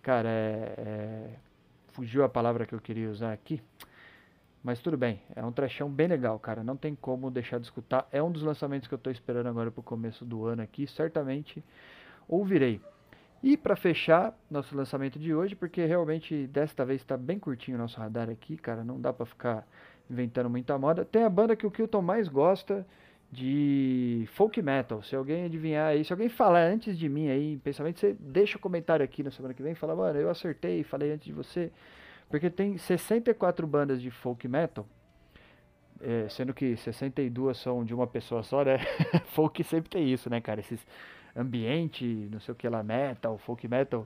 cara, 0.00 0.30
é, 0.30 0.74
é... 0.78 1.30
fugiu 1.92 2.24
a 2.24 2.30
palavra 2.30 2.64
que 2.64 2.74
eu 2.74 2.80
queria 2.80 3.10
usar 3.10 3.34
aqui. 3.34 3.60
Mas 4.64 4.80
tudo 4.80 4.96
bem, 4.96 5.20
é 5.36 5.44
um 5.44 5.52
trechão 5.52 5.90
bem 5.90 6.08
legal, 6.08 6.38
cara. 6.38 6.64
Não 6.64 6.74
tem 6.74 6.94
como 6.94 7.30
deixar 7.30 7.58
de 7.60 7.66
escutar. 7.66 8.08
É 8.10 8.22
um 8.22 8.32
dos 8.32 8.42
lançamentos 8.42 8.88
que 8.88 8.94
eu 8.94 8.96
estou 8.96 9.12
esperando 9.12 9.46
agora 9.46 9.70
pro 9.70 9.82
começo 9.82 10.24
do 10.24 10.46
ano 10.46 10.62
aqui. 10.62 10.86
Certamente 10.86 11.62
ouvirei. 12.26 12.80
E 13.42 13.58
para 13.58 13.76
fechar 13.76 14.34
nosso 14.50 14.74
lançamento 14.74 15.18
de 15.18 15.34
hoje, 15.34 15.54
porque 15.54 15.84
realmente 15.84 16.46
desta 16.46 16.82
vez 16.82 17.02
está 17.02 17.14
bem 17.14 17.38
curtinho 17.38 17.76
o 17.76 17.80
nosso 17.80 18.00
radar 18.00 18.30
aqui, 18.30 18.56
cara. 18.56 18.82
Não 18.82 18.98
dá 18.98 19.12
para 19.12 19.26
ficar 19.26 19.68
inventando 20.08 20.48
muita 20.48 20.78
moda. 20.78 21.04
Tem 21.04 21.24
a 21.24 21.28
banda 21.28 21.54
que 21.54 21.66
o 21.66 21.70
Kilton 21.70 22.00
mais 22.00 22.26
gosta 22.26 22.86
de 23.30 24.26
folk 24.32 24.62
metal. 24.62 25.02
Se 25.02 25.14
alguém 25.14 25.44
adivinhar 25.44 25.88
aí, 25.88 26.02
se 26.06 26.12
alguém 26.12 26.30
falar 26.30 26.62
antes 26.62 26.96
de 26.96 27.06
mim 27.06 27.28
aí, 27.28 27.58
pensamento, 27.58 28.00
você 28.00 28.16
deixa 28.18 28.56
o 28.56 28.58
um 28.58 28.62
comentário 28.62 29.04
aqui 29.04 29.22
na 29.22 29.30
semana 29.30 29.52
que 29.52 29.62
vem. 29.62 29.74
Fala, 29.74 29.94
mano, 29.94 30.18
eu 30.18 30.30
acertei, 30.30 30.82
falei 30.82 31.12
antes 31.12 31.26
de 31.26 31.34
você. 31.34 31.70
Porque 32.34 32.50
tem 32.50 32.76
64 32.76 33.64
bandas 33.64 34.02
de 34.02 34.10
folk 34.10 34.48
metal, 34.48 34.84
é, 36.00 36.28
sendo 36.28 36.52
que 36.52 36.76
62 36.76 37.56
são 37.56 37.84
de 37.84 37.94
uma 37.94 38.08
pessoa 38.08 38.42
só, 38.42 38.64
né? 38.64 38.78
folk 39.30 39.62
sempre 39.62 39.88
tem 39.88 40.12
isso, 40.12 40.28
né, 40.28 40.40
cara? 40.40 40.58
Esses 40.58 40.84
ambiente, 41.36 42.04
não 42.32 42.40
sei 42.40 42.50
o 42.50 42.56
que 42.56 42.68
lá, 42.68 42.82
metal, 42.82 43.38
folk 43.38 43.68
metal, 43.68 44.04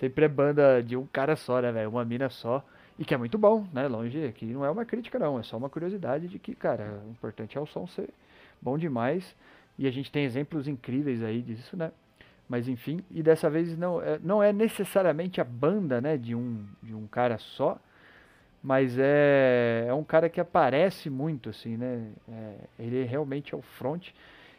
sempre 0.00 0.24
é 0.24 0.28
banda 0.28 0.82
de 0.82 0.96
um 0.96 1.04
cara 1.04 1.36
só, 1.36 1.60
né, 1.60 1.70
velho? 1.70 1.90
Uma 1.90 2.02
mina 2.02 2.30
só. 2.30 2.64
E 2.98 3.04
que 3.04 3.12
é 3.12 3.18
muito 3.18 3.36
bom, 3.36 3.66
né? 3.70 3.86
Longe 3.88 4.24
aqui 4.24 4.46
não 4.46 4.64
é 4.64 4.70
uma 4.70 4.86
crítica, 4.86 5.18
não. 5.18 5.38
É 5.38 5.42
só 5.42 5.58
uma 5.58 5.68
curiosidade 5.68 6.28
de 6.28 6.38
que, 6.38 6.54
cara, 6.54 7.02
o 7.06 7.10
importante 7.10 7.58
é 7.58 7.60
o 7.60 7.66
som 7.66 7.86
ser 7.86 8.08
bom 8.58 8.78
demais. 8.78 9.36
E 9.78 9.86
a 9.86 9.90
gente 9.90 10.10
tem 10.10 10.24
exemplos 10.24 10.66
incríveis 10.66 11.22
aí 11.22 11.42
disso, 11.42 11.76
né? 11.76 11.92
Mas 12.48 12.68
enfim, 12.68 13.00
e 13.10 13.22
dessa 13.22 13.50
vez 13.50 13.76
não 13.76 14.00
é, 14.00 14.18
não 14.22 14.42
é 14.42 14.52
necessariamente 14.52 15.40
a 15.40 15.44
banda 15.44 16.00
né, 16.00 16.16
de, 16.16 16.34
um, 16.34 16.64
de 16.82 16.94
um 16.94 17.06
cara 17.06 17.38
só, 17.38 17.78
mas 18.62 18.96
é, 18.98 19.86
é 19.88 19.94
um 19.94 20.04
cara 20.04 20.28
que 20.28 20.40
aparece 20.40 21.10
muito, 21.10 21.50
assim, 21.50 21.76
né? 21.76 22.10
É, 22.28 22.54
ele 22.78 23.04
realmente 23.04 23.54
é 23.54 23.56
o 23.56 23.62
front. 23.62 24.10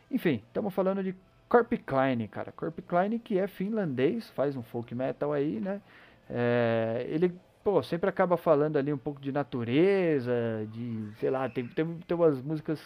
Enfim, 0.10 0.41
estamos 0.47 0.73
falando 0.73 1.04
de 1.04 1.15
Corp 1.50 1.73
Klein, 1.86 2.28
cara. 2.28 2.52
Corp 2.52 2.80
Klein 2.88 3.19
que 3.19 3.38
é 3.38 3.47
finlandês, 3.47 4.30
faz 4.32 4.56
um 4.56 4.63
folk 4.63 4.93
metal 4.93 5.34
aí, 5.34 5.60
né? 5.60 5.82
É, 6.30 7.06
ele, 7.10 7.34
pô, 7.63 7.82
sempre 7.84 8.10
acaba 8.10 8.38
falando 8.38 8.78
ali 8.78 8.91
um 8.93 8.97
pouco 8.97 9.19
de 9.19 9.32
natureza, 9.32 10.34
de, 10.71 11.10
sei 11.19 11.30
lá, 11.30 11.50
tem, 11.50 11.67
tem, 11.67 11.86
tem 12.00 12.17
umas 12.17 12.41
músicas 12.41 12.82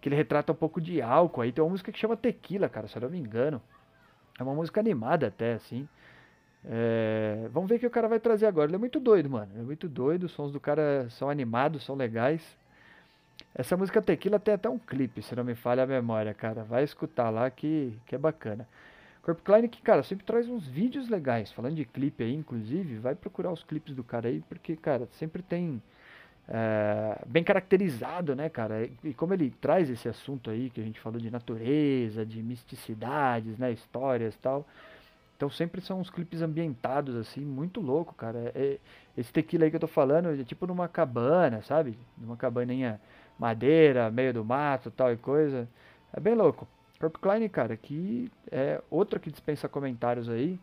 que 0.00 0.08
ele 0.08 0.16
retrata 0.16 0.52
um 0.52 0.54
pouco 0.54 0.80
de 0.80 1.00
álcool 1.02 1.42
aí. 1.42 1.52
Tem 1.52 1.62
uma 1.62 1.70
música 1.70 1.92
que 1.92 1.98
chama 1.98 2.16
Tequila, 2.16 2.68
cara, 2.68 2.88
se 2.88 2.96
eu 2.96 3.02
não 3.02 3.10
me 3.10 3.18
engano. 3.18 3.62
É 4.40 4.42
uma 4.42 4.54
música 4.54 4.80
animada 4.80 5.26
até, 5.26 5.52
assim. 5.52 5.86
É, 6.64 7.46
vamos 7.52 7.68
ver 7.68 7.76
o 7.76 7.78
que 7.78 7.86
o 7.86 7.90
cara 7.90 8.08
vai 8.08 8.18
trazer 8.18 8.46
agora. 8.46 8.68
Ele 8.70 8.76
é 8.76 8.78
muito 8.78 8.98
doido, 8.98 9.28
mano. 9.28 9.52
É 9.54 9.62
muito 9.62 9.86
doido. 9.86 10.24
Os 10.24 10.32
sons 10.32 10.50
do 10.50 10.58
cara 10.58 11.08
são 11.10 11.28
animados, 11.28 11.84
são 11.84 11.94
legais. 11.94 12.40
Essa 13.54 13.76
música 13.76 14.00
Tequila 14.00 14.38
tem 14.38 14.54
até 14.54 14.68
um 14.68 14.78
clipe, 14.78 15.22
se 15.22 15.34
não 15.36 15.44
me 15.44 15.54
falha 15.54 15.82
a 15.82 15.86
memória, 15.86 16.32
cara. 16.32 16.64
Vai 16.64 16.84
escutar 16.84 17.28
lá 17.28 17.50
que, 17.50 17.92
que 18.06 18.14
é 18.14 18.18
bacana. 18.18 18.66
Corp 19.22 19.40
Klein 19.44 19.68
que, 19.68 19.82
cara, 19.82 20.02
sempre 20.02 20.24
traz 20.24 20.48
uns 20.48 20.66
vídeos 20.66 21.10
legais. 21.10 21.52
Falando 21.52 21.74
de 21.74 21.84
clipe 21.84 22.24
aí, 22.24 22.34
inclusive, 22.34 22.96
vai 22.96 23.14
procurar 23.14 23.52
os 23.52 23.62
clipes 23.62 23.94
do 23.94 24.02
cara 24.02 24.28
aí, 24.28 24.42
porque, 24.48 24.74
cara, 24.74 25.06
sempre 25.18 25.42
tem 25.42 25.82
é, 26.52 27.16
bem 27.26 27.44
caracterizado, 27.44 28.34
né, 28.34 28.48
cara? 28.48 28.88
E 29.04 29.14
como 29.14 29.32
ele 29.32 29.50
traz 29.60 29.88
esse 29.88 30.08
assunto 30.08 30.50
aí 30.50 30.68
que 30.68 30.80
a 30.80 30.84
gente 30.84 30.98
falou 30.98 31.20
de 31.20 31.30
natureza, 31.30 32.26
de 32.26 32.42
misticidades, 32.42 33.56
né, 33.56 33.70
histórias 33.70 34.36
tal. 34.36 34.66
Então 35.36 35.48
sempre 35.48 35.80
são 35.80 36.00
uns 36.00 36.10
clipes 36.10 36.42
ambientados 36.42 37.14
assim, 37.16 37.40
muito 37.40 37.80
louco, 37.80 38.14
cara. 38.14 38.52
É, 38.54 38.78
esse 39.16 39.32
tequila 39.32 39.64
aí 39.64 39.70
que 39.70 39.76
eu 39.76 39.80
tô 39.80 39.86
falando 39.86 40.28
é 40.28 40.44
tipo 40.44 40.66
numa 40.66 40.88
cabana, 40.88 41.62
sabe? 41.62 41.96
Numa 42.18 42.36
cabaninha 42.36 43.00
madeira, 43.38 44.10
meio 44.10 44.34
do 44.34 44.44
mato, 44.44 44.90
tal 44.90 45.12
e 45.12 45.16
coisa. 45.16 45.68
É 46.12 46.18
bem 46.18 46.34
louco. 46.34 46.66
Corp 46.98 47.16
Klein, 47.16 47.48
cara, 47.48 47.76
que 47.76 48.30
é 48.50 48.82
outro 48.90 49.18
que 49.18 49.30
dispensa 49.30 49.68
comentários 49.68 50.28
aí. 50.28 50.58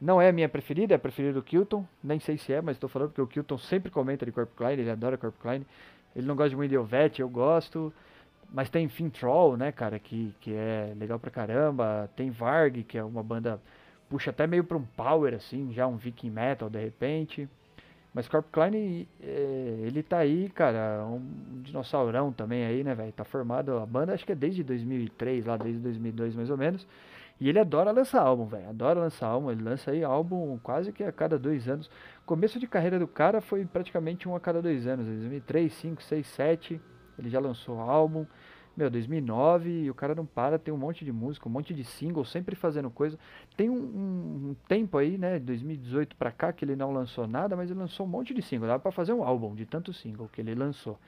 Não 0.00 0.20
é 0.20 0.28
a 0.28 0.32
minha 0.32 0.48
preferida, 0.48 0.94
é 0.94 0.96
a 0.96 0.98
preferida 0.98 1.34
do 1.34 1.42
Kilton. 1.42 1.86
Nem 2.02 2.18
sei 2.20 2.36
se 2.36 2.52
é, 2.52 2.60
mas 2.60 2.76
estou 2.76 2.88
falando 2.88 3.08
porque 3.08 3.22
o 3.22 3.26
Kilton 3.26 3.58
sempre 3.58 3.90
comenta 3.90 4.26
de 4.26 4.32
Corp 4.32 4.50
Klein, 4.56 4.78
ele 4.78 4.90
adora 4.90 5.16
Corp 5.16 5.34
Klein. 5.40 5.64
Ele 6.14 6.26
não 6.26 6.36
gosta 6.36 6.50
de 6.50 6.56
muito 6.56 6.74
Elvete, 6.74 7.20
eu 7.22 7.28
gosto. 7.28 7.92
Mas 8.52 8.68
tem 8.68 8.88
Fintroll, 8.88 9.56
né, 9.56 9.72
cara, 9.72 9.98
que, 9.98 10.34
que 10.40 10.52
é 10.52 10.92
legal 10.96 11.18
pra 11.18 11.30
caramba. 11.30 12.10
Tem 12.14 12.30
Varg, 12.30 12.82
que 12.84 12.98
é 12.98 13.04
uma 13.04 13.22
banda 13.22 13.60
puxa 14.12 14.30
até 14.30 14.46
meio 14.46 14.62
pra 14.62 14.76
um 14.76 14.84
power, 14.84 15.32
assim, 15.32 15.72
já 15.72 15.86
um 15.86 15.96
viking 15.96 16.28
metal 16.28 16.68
de 16.68 16.78
repente. 16.78 17.48
Mas 18.12 18.28
Corp 18.28 18.46
Klein, 18.52 19.08
é, 19.22 19.78
ele 19.86 20.02
tá 20.02 20.18
aí, 20.18 20.50
cara, 20.50 21.06
um 21.06 21.62
dinossaurão 21.62 22.30
também 22.30 22.66
aí, 22.66 22.84
né, 22.84 22.94
velho? 22.94 23.10
Tá 23.12 23.24
formado, 23.24 23.78
a 23.78 23.86
banda 23.86 24.12
acho 24.12 24.26
que 24.26 24.32
é 24.32 24.34
desde 24.34 24.62
2003, 24.62 25.46
lá 25.46 25.56
desde 25.56 25.80
2002 25.80 26.34
mais 26.34 26.50
ou 26.50 26.58
menos. 26.58 26.86
E 27.40 27.48
ele 27.48 27.58
adora 27.58 27.90
lançar 27.90 28.22
álbum, 28.22 28.46
velho. 28.46 28.68
Adora 28.68 29.00
lançar 29.00 29.26
álbum. 29.26 29.50
Ele 29.50 29.62
lança 29.62 29.90
aí 29.90 30.04
álbum 30.04 30.58
quase 30.62 30.92
que 30.92 31.02
a 31.02 31.12
cada 31.12 31.38
dois 31.38 31.68
anos. 31.68 31.90
Começo 32.24 32.58
de 32.58 32.66
carreira 32.66 32.98
do 32.98 33.08
cara 33.08 33.40
foi 33.40 33.64
praticamente 33.64 34.28
um 34.28 34.36
a 34.36 34.40
cada 34.40 34.62
dois 34.62 34.86
anos. 34.86 35.06
2003, 35.06 35.72
5, 35.72 36.02
6, 36.02 36.26
7. 36.26 36.80
Ele 37.18 37.28
já 37.28 37.40
lançou 37.40 37.80
álbum. 37.80 38.26
Meu, 38.74 38.88
2009 38.88 39.70
e 39.70 39.90
o 39.90 39.94
cara 39.94 40.14
não 40.14 40.24
para, 40.24 40.58
tem 40.58 40.72
um 40.72 40.78
monte 40.78 41.04
de 41.04 41.12
música, 41.12 41.46
um 41.46 41.52
monte 41.52 41.74
de 41.74 41.84
single, 41.84 42.24
sempre 42.24 42.56
fazendo 42.56 42.90
coisa. 42.90 43.18
Tem 43.54 43.68
um, 43.68 43.74
um, 43.74 44.50
um 44.50 44.56
tempo 44.66 44.96
aí, 44.96 45.18
né, 45.18 45.38
2018 45.38 46.16
pra 46.16 46.32
cá, 46.32 46.54
que 46.54 46.64
ele 46.64 46.74
não 46.74 46.90
lançou 46.90 47.26
nada, 47.26 47.54
mas 47.54 47.70
ele 47.70 47.78
lançou 47.78 48.06
um 48.06 48.08
monte 48.08 48.32
de 48.32 48.40
single. 48.40 48.68
Dá 48.68 48.78
pra 48.78 48.90
fazer 48.90 49.12
um 49.12 49.22
álbum 49.22 49.54
de 49.54 49.66
tanto 49.66 49.92
single 49.92 50.26
que 50.32 50.40
ele 50.40 50.54
lançou. 50.54 50.98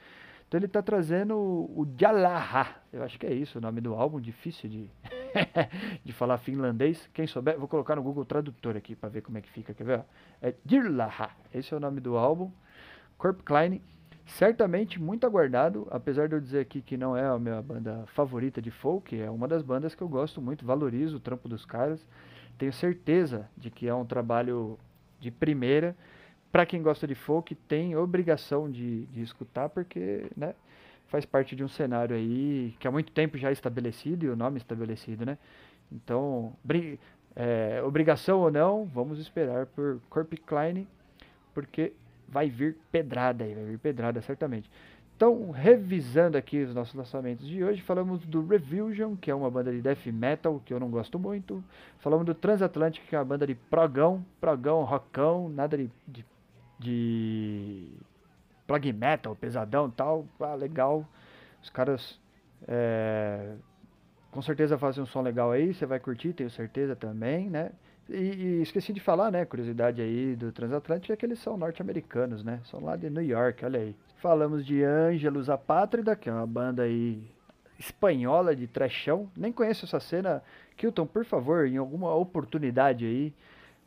Então 0.47 0.61
ele 0.61 0.69
tá 0.69 0.83
trazendo 0.83 1.37
o 1.39 1.87
Jalaha. 1.99 2.83
Eu 2.93 3.03
acho 3.03 3.19
que 3.19 3.27
é 3.27 3.33
isso 3.33 3.59
o 3.59 3.63
nome 3.63 3.81
do 3.81 3.95
álbum, 3.95 4.21
difícil 4.21 4.69
de, 4.69 4.91
de 6.05 6.13
falar 6.13 6.39
finlandês. 6.39 7.09
Quem 7.13 7.27
souber, 7.27 7.59
vou 7.59 7.69
colocar 7.69 7.97
no 7.97 8.03
Google 8.03 8.25
Tradutor 8.25 8.77
aqui 8.77 8.95
para 8.95 9.09
ver 9.09 9.23
como 9.23 9.39
é 9.39 9.41
que 9.41 9.51
fica, 9.51 9.75
quer 9.75 9.85
ver? 9.85 10.05
É 10.41 10.55
Dirlaha. 10.65 11.31
Esse 11.53 11.75
é 11.75 11.77
o 11.77 11.81
nome 11.81 12.01
do 12.01 12.17
álbum. 12.17 12.51
Corp 13.19 13.41
Klein, 13.43 13.81
certamente 14.27 15.01
muito 15.01 15.27
aguardado, 15.27 15.87
apesar 15.91 16.29
de 16.29 16.35
eu 16.35 16.41
dizer 16.41 16.61
aqui 16.61 16.81
que 16.81 16.97
não 16.97 17.17
é 17.17 17.27
a 17.27 17.39
minha 17.39 17.61
banda 17.63 18.05
favorita 18.09 18.61
de 18.61 18.71
folk, 18.71 19.19
é 19.19 19.31
uma 19.31 19.47
das 19.47 19.63
bandas 19.63 19.95
que 19.95 20.03
eu 20.03 20.09
gosto 20.09 20.41
muito, 20.41 20.65
valorizo 20.65 21.17
o 21.17 21.21
trampo 21.21 21.49
dos 21.49 21.65
caras. 21.65 22.07
Tenho 22.59 22.73
certeza 22.73 23.49
de 23.57 23.71
que 23.71 23.89
é 23.89 23.95
um 23.95 24.05
trabalho 24.05 24.79
de 25.21 25.31
primeira. 25.31 25.97
Para 26.53 26.65
quem 26.65 26.83
gosta 26.83 27.07
de 27.07 27.15
folk, 27.15 27.55
tem 27.55 27.97
obrigação 27.97 28.71
de, 28.71 29.07
de 29.07 29.23
escutar, 29.23 29.69
porque 29.69 30.31
né, 30.37 30.55
faz 31.09 31.25
parte 31.25 31.55
de 31.55 31.63
um 31.63 31.69
cenário 31.69 32.17
aí 32.17 32.75
que 32.79 32.89
há 32.89 32.91
muito 32.91 33.13
tempo 33.13 33.39
já 33.39 33.51
é 33.51 33.53
estabelecido 33.53 34.27
e 34.27 34.29
o 34.29 34.37
nome 34.37 34.59
estabelecido, 34.59 35.25
né? 35.25 35.39
Então, 35.93 36.53
é, 37.37 37.83
obrigação 37.85 38.41
ou 38.41 38.51
não, 38.51 38.85
vamos 38.85 39.19
esperar 39.19 39.67
por 39.67 40.01
Corp 40.09 40.33
Klein, 40.47 40.87
porque 41.53 41.93
vai 42.29 42.49
vir 42.49 42.77
pedrada 42.91 43.45
aí, 43.45 43.55
vai 43.55 43.65
vir 43.65 43.79
pedrada 43.79 44.21
certamente. 44.23 44.71
Então, 45.17 45.53
revisando 45.53 46.37
aqui 46.37 46.65
os 46.65 46.75
nossos 46.75 46.95
lançamentos 46.95 47.47
de 47.47 47.63
hoje, 47.63 47.81
falamos 47.83 48.27
do 48.27 48.45
Revision, 48.45 49.15
que 49.15 49.31
é 49.31 49.35
uma 49.35 49.49
banda 49.49 49.71
de 49.71 49.81
death 49.81 50.07
metal 50.07 50.61
que 50.65 50.75
eu 50.75 50.81
não 50.81 50.91
gosto 50.91 51.21
muito. 51.21 51.63
Falamos 52.01 52.27
do 52.27 52.35
Transatlantic, 52.35 53.05
que 53.09 53.15
é 53.15 53.19
uma 53.19 53.25
banda 53.25 53.47
de 53.47 53.55
progão, 53.55 54.25
progão, 54.41 54.83
rockão, 54.83 55.49
nada 55.49 55.79
de, 55.79 55.89
de, 56.09 56.27
de 56.81 57.89
prog 58.67 58.93
metal, 58.93 59.35
pesadão 59.37 59.91
tal. 59.91 60.27
Ah, 60.41 60.55
legal. 60.55 61.07
Os 61.63 61.71
caras 61.71 62.21
é, 62.67 63.55
com 64.31 64.43
certeza 64.43 64.77
fazem 64.77 65.03
um 65.03 65.07
som 65.07 65.23
legal 65.23 65.53
aí, 65.53 65.73
você 65.73 65.87
vai 65.87 66.01
curtir, 66.01 66.33
tenho 66.33 66.51
certeza 66.51 66.97
também, 66.97 67.49
né? 67.49 67.71
E, 68.09 68.17
e, 68.17 68.63
esqueci 68.63 68.93
de 68.93 69.01
falar, 69.01 69.31
né? 69.31 69.45
Curiosidade 69.45 70.03
aí 70.03 70.35
do 70.37 70.53
Transatlântico 70.53 71.13
é 71.13 71.17
que 71.17 71.25
eles 71.25 71.39
são 71.39 71.57
norte-americanos, 71.57 72.43
né? 72.43 72.61
São 72.65 72.81
lá 72.81 72.97
de 72.97 73.09
New 73.09 73.23
York, 73.23 73.65
olha 73.65 73.81
aí. 73.81 73.97
Falamos 74.17 74.67
de 74.67 74.83
Ângelos 74.83 75.49
Apátrida, 75.49 76.17
que 76.17 76.29
é 76.29 76.33
uma 76.33 76.47
banda 76.47 76.83
aí 76.83 77.23
espanhola 77.79 78.55
de 78.55 78.67
trechão. 78.67 79.31
Nem 79.37 79.53
conheço 79.53 79.85
essa 79.85 80.01
cena. 80.01 80.43
Kilton, 80.77 81.07
por 81.07 81.25
favor, 81.25 81.67
em 81.67 81.77
alguma 81.77 82.15
oportunidade 82.15 83.05
aí, 83.05 83.33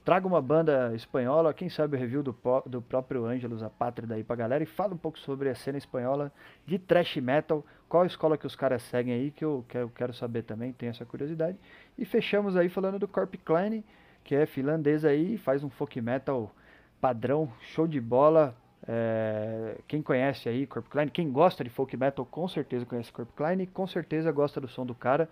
traga 0.08 0.26
uma 0.26 0.41
banda 0.41 0.93
espanhola, 0.96 1.54
quem 1.54 1.67
sabe 1.67 1.98
o 1.98 2.00
review 2.00 2.24
do, 2.24 2.34
do 2.65 2.82
próprio 2.82 3.26
Ângelos 3.26 3.62
Apátrida 3.62 4.15
aí 4.15 4.24
pra 4.24 4.38
galera 4.38 4.63
e 4.63 4.65
fala 4.65 4.93
um 4.93 4.98
pouco 4.98 5.20
sobre 5.20 5.50
a 5.50 5.56
cena 5.56 5.78
espanhola 5.78 6.32
de 6.65 6.80
thrash 6.80 7.17
metal, 7.17 7.62
qual 7.89 8.06
escola 8.06 8.38
que 8.38 8.48
os 8.48 8.56
caras 8.56 8.82
seguem 8.84 9.13
aí, 9.13 9.32
que 9.32 9.43
eu 9.43 9.65
quero, 9.67 9.89
quero 9.89 10.13
saber 10.13 10.43
também, 10.43 10.72
tenho 10.72 10.91
essa 10.91 11.04
curiosidade. 11.04 11.58
E 11.98 12.06
fechamos 12.06 12.56
aí 12.56 12.70
falando 12.70 12.98
do 12.98 13.06
Corp 13.06 13.36
Klein, 13.43 13.84
que 14.24 14.34
é 14.34 14.46
finlandês 14.46 15.04
aí, 15.04 15.38
faz 15.38 15.62
um 15.62 15.70
folk 15.70 16.00
metal 16.00 16.56
padrão, 17.02 17.52
show 17.74 17.86
de 17.86 18.00
bola. 18.00 18.56
É, 18.88 19.76
quem 19.89 20.02
conhece 20.02 20.48
aí 20.48 20.65
Corp 20.65 20.88
Klein, 20.88 21.10
quem 21.10 21.30
gosta 21.30 21.65
de 21.65 21.70
folk 21.70 21.98
metal 21.98 22.26
com 22.26 22.48
certeza 22.48 22.86
conhece 22.86 23.12
Corp 23.12 23.28
Klein 23.36 23.62
e 23.62 23.67
com 23.67 23.86
certeza 23.86 24.32
gosta 24.32 24.62
do 24.62 24.70
som 24.70 24.86
do 24.86 24.96
cara, 24.96 25.28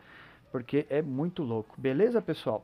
porque 0.52 0.86
é 0.90 1.02
muito 1.02 1.44
louco. 1.44 1.80
Beleza, 1.80 2.22
pessoal? 2.22 2.62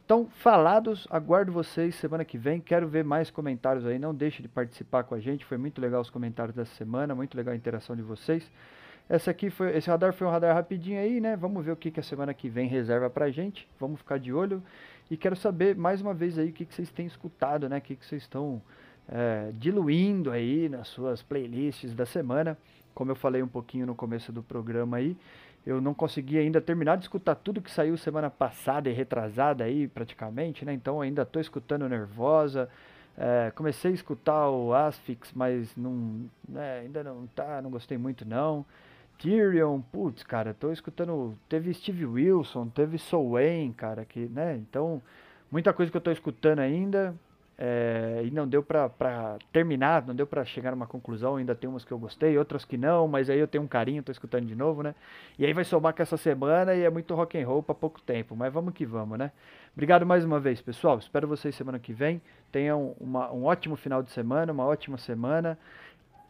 Estão 0.00 0.26
falados, 0.26 1.06
aguardo 1.10 1.50
vocês 1.50 1.94
semana 1.94 2.24
que 2.24 2.36
vem. 2.36 2.60
Quero 2.60 2.86
ver 2.86 3.04
mais 3.04 3.30
comentários 3.30 3.86
aí. 3.86 3.98
Não 3.98 4.14
deixe 4.14 4.42
de 4.42 4.48
participar 4.48 5.04
com 5.04 5.14
a 5.14 5.20
gente. 5.20 5.44
Foi 5.44 5.56
muito 5.56 5.80
legal 5.80 6.02
os 6.02 6.10
comentários 6.10 6.54
dessa 6.54 6.74
semana, 6.74 7.14
muito 7.14 7.36
legal 7.36 7.52
a 7.54 7.56
interação 7.56 7.96
de 7.96 8.02
vocês. 8.02 8.50
Essa 9.08 9.30
aqui 9.30 9.50
foi, 9.50 9.76
esse 9.76 9.88
radar 9.88 10.12
foi 10.12 10.26
um 10.26 10.30
radar 10.30 10.54
rapidinho 10.54 11.00
aí, 11.00 11.20
né? 11.20 11.36
Vamos 11.36 11.64
ver 11.64 11.72
o 11.72 11.76
que, 11.76 11.90
que 11.90 12.00
a 12.00 12.02
semana 12.02 12.34
que 12.34 12.48
vem 12.48 12.68
reserva 12.68 13.08
pra 13.08 13.30
gente. 13.30 13.68
Vamos 13.78 13.98
ficar 13.98 14.18
de 14.18 14.32
olho. 14.32 14.62
E 15.10 15.16
quero 15.16 15.36
saber 15.36 15.76
mais 15.76 16.00
uma 16.00 16.12
vez 16.12 16.38
aí 16.38 16.50
o 16.50 16.52
que, 16.52 16.64
que 16.64 16.74
vocês 16.74 16.90
têm 16.90 17.06
escutado, 17.06 17.68
né? 17.68 17.78
O 17.78 17.80
que, 17.80 17.96
que 17.96 18.04
vocês 18.04 18.22
estão 18.22 18.60
é, 19.08 19.50
diluindo 19.54 20.30
aí 20.30 20.68
nas 20.68 20.88
suas 20.88 21.22
playlists 21.22 21.94
da 21.94 22.06
semana. 22.06 22.56
Como 22.94 23.10
eu 23.10 23.16
falei 23.16 23.42
um 23.42 23.48
pouquinho 23.48 23.86
no 23.86 23.94
começo 23.94 24.32
do 24.32 24.42
programa 24.42 24.98
aí, 24.98 25.16
eu 25.66 25.80
não 25.80 25.94
consegui 25.94 26.38
ainda 26.38 26.60
terminar 26.60 26.96
de 26.96 27.04
escutar 27.04 27.34
tudo 27.34 27.62
que 27.62 27.70
saiu 27.70 27.96
semana 27.96 28.30
passada 28.30 28.90
e 28.90 28.92
retrasada 28.92 29.64
aí, 29.64 29.88
praticamente, 29.88 30.64
né? 30.64 30.72
Então 30.72 31.00
ainda 31.00 31.22
estou 31.22 31.40
escutando 31.40 31.88
Nervosa. 31.88 32.68
É, 33.16 33.52
comecei 33.54 33.92
a 33.92 33.94
escutar 33.94 34.50
o 34.50 34.74
Asphyx, 34.74 35.32
mas 35.32 35.74
não, 35.76 36.28
né, 36.48 36.80
ainda 36.80 37.04
não 37.04 37.26
tá, 37.28 37.62
não 37.62 37.70
gostei 37.70 37.96
muito 37.96 38.26
não. 38.26 38.66
Tyrion, 39.18 39.80
putz, 39.80 40.22
cara, 40.24 40.52
tô 40.52 40.72
escutando, 40.72 41.38
teve 41.48 41.72
Steve 41.72 42.04
Wilson, 42.04 42.68
teve 42.68 42.98
Soul 42.98 43.36
cara, 43.76 44.04
que, 44.04 44.26
né? 44.26 44.56
Então, 44.56 45.00
muita 45.50 45.72
coisa 45.72 45.90
que 45.90 45.96
eu 45.96 46.00
tô 46.00 46.10
escutando 46.10 46.58
ainda. 46.58 47.14
É, 47.56 48.22
e 48.24 48.30
não 48.32 48.48
deu 48.48 48.62
pra 48.62 49.38
terminar, 49.52 50.04
não 50.06 50.14
deu 50.14 50.26
pra 50.26 50.44
chegar 50.44 50.72
a 50.72 50.74
uma 50.74 50.86
conclusão. 50.86 51.36
Ainda 51.36 51.54
tem 51.54 51.70
umas 51.70 51.84
que 51.84 51.92
eu 51.92 51.98
gostei, 51.98 52.36
outras 52.36 52.64
que 52.64 52.76
não, 52.76 53.06
mas 53.06 53.30
aí 53.30 53.38
eu 53.38 53.46
tenho 53.46 53.62
um 53.62 53.68
carinho, 53.68 54.02
tô 54.02 54.10
escutando 54.10 54.46
de 54.46 54.54
novo, 54.54 54.82
né? 54.82 54.94
E 55.38 55.46
aí 55.46 55.52
vai 55.52 55.64
somar 55.64 55.94
com 55.94 56.02
essa 56.02 56.16
semana 56.16 56.74
e 56.74 56.82
é 56.82 56.90
muito 56.90 57.14
rock 57.14 57.40
and 57.40 57.46
roll 57.46 57.62
pra 57.62 57.74
pouco 57.74 58.00
tempo, 58.02 58.34
mas 58.34 58.52
vamos 58.52 58.74
que 58.74 58.84
vamos, 58.84 59.18
né? 59.18 59.30
Obrigado 59.72 60.06
mais 60.06 60.24
uma 60.24 60.38
vez, 60.38 60.60
pessoal. 60.60 60.98
Espero 60.98 61.26
vocês 61.26 61.54
semana 61.54 61.78
que 61.78 61.92
vem. 61.92 62.20
Tenham 62.52 62.94
uma, 63.00 63.32
um 63.32 63.44
ótimo 63.44 63.76
final 63.76 64.02
de 64.02 64.10
semana, 64.10 64.52
uma 64.52 64.64
ótima 64.64 64.96
semana. 64.98 65.58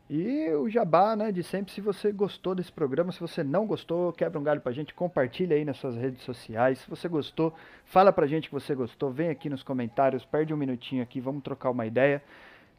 E 0.08 0.50
o 0.50 0.68
jabá, 0.68 1.16
né, 1.16 1.32
de 1.32 1.42
sempre, 1.42 1.72
se 1.72 1.80
você 1.80 2.12
gostou 2.12 2.54
desse 2.54 2.70
programa, 2.70 3.10
se 3.10 3.18
você 3.18 3.42
não 3.42 3.66
gostou, 3.66 4.12
quebra 4.12 4.38
um 4.38 4.42
galho 4.42 4.60
pra 4.60 4.70
gente, 4.70 4.92
compartilha 4.92 5.56
aí 5.56 5.64
nas 5.64 5.78
suas 5.78 5.96
redes 5.96 6.22
sociais. 6.22 6.80
Se 6.80 6.90
você 6.90 7.08
gostou, 7.08 7.54
fala 7.86 8.12
pra 8.12 8.26
gente 8.26 8.48
que 8.48 8.54
você 8.54 8.74
gostou, 8.74 9.10
vem 9.10 9.30
aqui 9.30 9.48
nos 9.48 9.62
comentários, 9.62 10.22
perde 10.24 10.52
um 10.52 10.58
minutinho 10.58 11.02
aqui, 11.02 11.20
vamos 11.20 11.42
trocar 11.42 11.70
uma 11.70 11.86
ideia. 11.86 12.22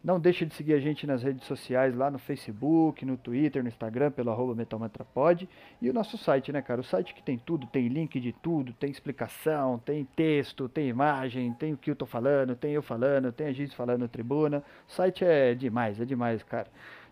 Não 0.03 0.19
deixe 0.19 0.45
de 0.45 0.53
seguir 0.53 0.75
a 0.75 0.79
gente 0.79 1.07
nas 1.07 1.23
redes 1.23 1.47
sociais, 1.47 1.95
lá 1.95 2.11
no 2.11 2.19
Facebook, 2.19 3.03
no 3.03 3.17
Twitter, 3.17 3.63
no 3.63 3.69
Instagram, 3.69 4.11
pelo 4.11 4.29
arroba 4.29 4.53
metalmantrapod. 4.53 5.49
E 5.81 5.89
o 5.89 5.93
nosso 5.93 6.15
site, 6.19 6.51
né, 6.51 6.61
cara? 6.61 6.79
O 6.79 6.83
site 6.83 7.11
que 7.15 7.23
tem 7.23 7.39
tudo, 7.39 7.65
tem 7.65 7.87
link 7.87 8.19
de 8.19 8.31
tudo, 8.31 8.71
tem 8.71 8.91
explicação, 8.91 9.79
tem 9.79 10.05
texto, 10.15 10.69
tem 10.69 10.89
imagem, 10.89 11.51
tem 11.53 11.73
o 11.73 11.77
que 11.77 11.89
eu 11.89 11.95
tô 11.95 12.05
falando, 12.05 12.55
tem 12.55 12.73
eu 12.73 12.83
falando, 12.83 13.31
tem 13.31 13.47
a 13.47 13.51
gente 13.51 13.75
falando 13.75 14.01
na 14.01 14.07
tribuna. 14.07 14.63
O 14.87 14.91
site 14.91 15.25
é 15.25 15.55
demais, 15.55 15.99
é 15.99 16.05
demais, 16.05 16.43
cara. 16.43 16.67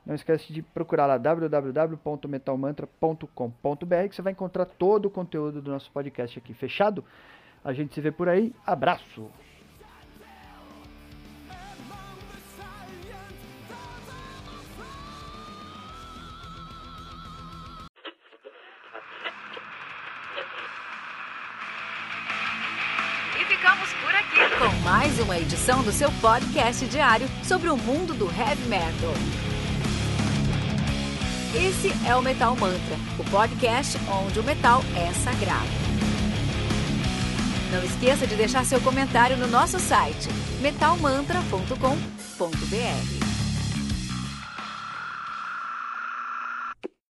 Não 0.06 0.16
esquece 0.16 0.52
de 0.52 0.62
procurar 0.62 1.06
lá 1.06 1.18
www.metalmantra.com.br 1.18 4.10
que 4.10 4.16
você 4.16 4.22
vai 4.22 4.34
encontrar 4.34 4.66
todo 4.66 5.06
o 5.06 5.10
conteúdo 5.10 5.62
do 5.62 5.72
nosso 5.72 5.90
podcast 5.92 6.38
aqui. 6.38 6.54
Fechado? 6.54 7.06
A 7.64 7.72
gente 7.72 7.94
se 7.94 8.02
vê 8.02 8.12
por 8.12 8.28
aí. 8.28 8.54
Abraço! 8.66 9.30
Mais 24.84 25.20
uma 25.20 25.38
edição 25.38 25.84
do 25.84 25.92
seu 25.92 26.12
podcast 26.22 26.86
diário 26.88 27.28
sobre 27.44 27.70
o 27.70 27.78
mundo 27.78 28.14
do 28.14 28.26
heavy 28.26 28.68
metal. 28.68 29.53
Esse 31.56 31.92
é 32.08 32.16
o 32.16 32.22
Metal 32.22 32.56
Mantra, 32.56 32.96
o 33.20 33.24
podcast 33.30 34.00
onde 34.10 34.40
o 34.40 34.44
metal 34.44 34.84
é 34.96 35.14
sagrado. 35.14 35.70
Não 37.72 37.84
esqueça 37.84 38.26
de 38.26 38.36
deixar 38.36 38.66
seu 38.66 38.82
comentário 38.82 39.38
no 39.38 39.48
nosso 39.48 39.80
site 39.80 40.30
metalmantra.com.br. 40.62 43.33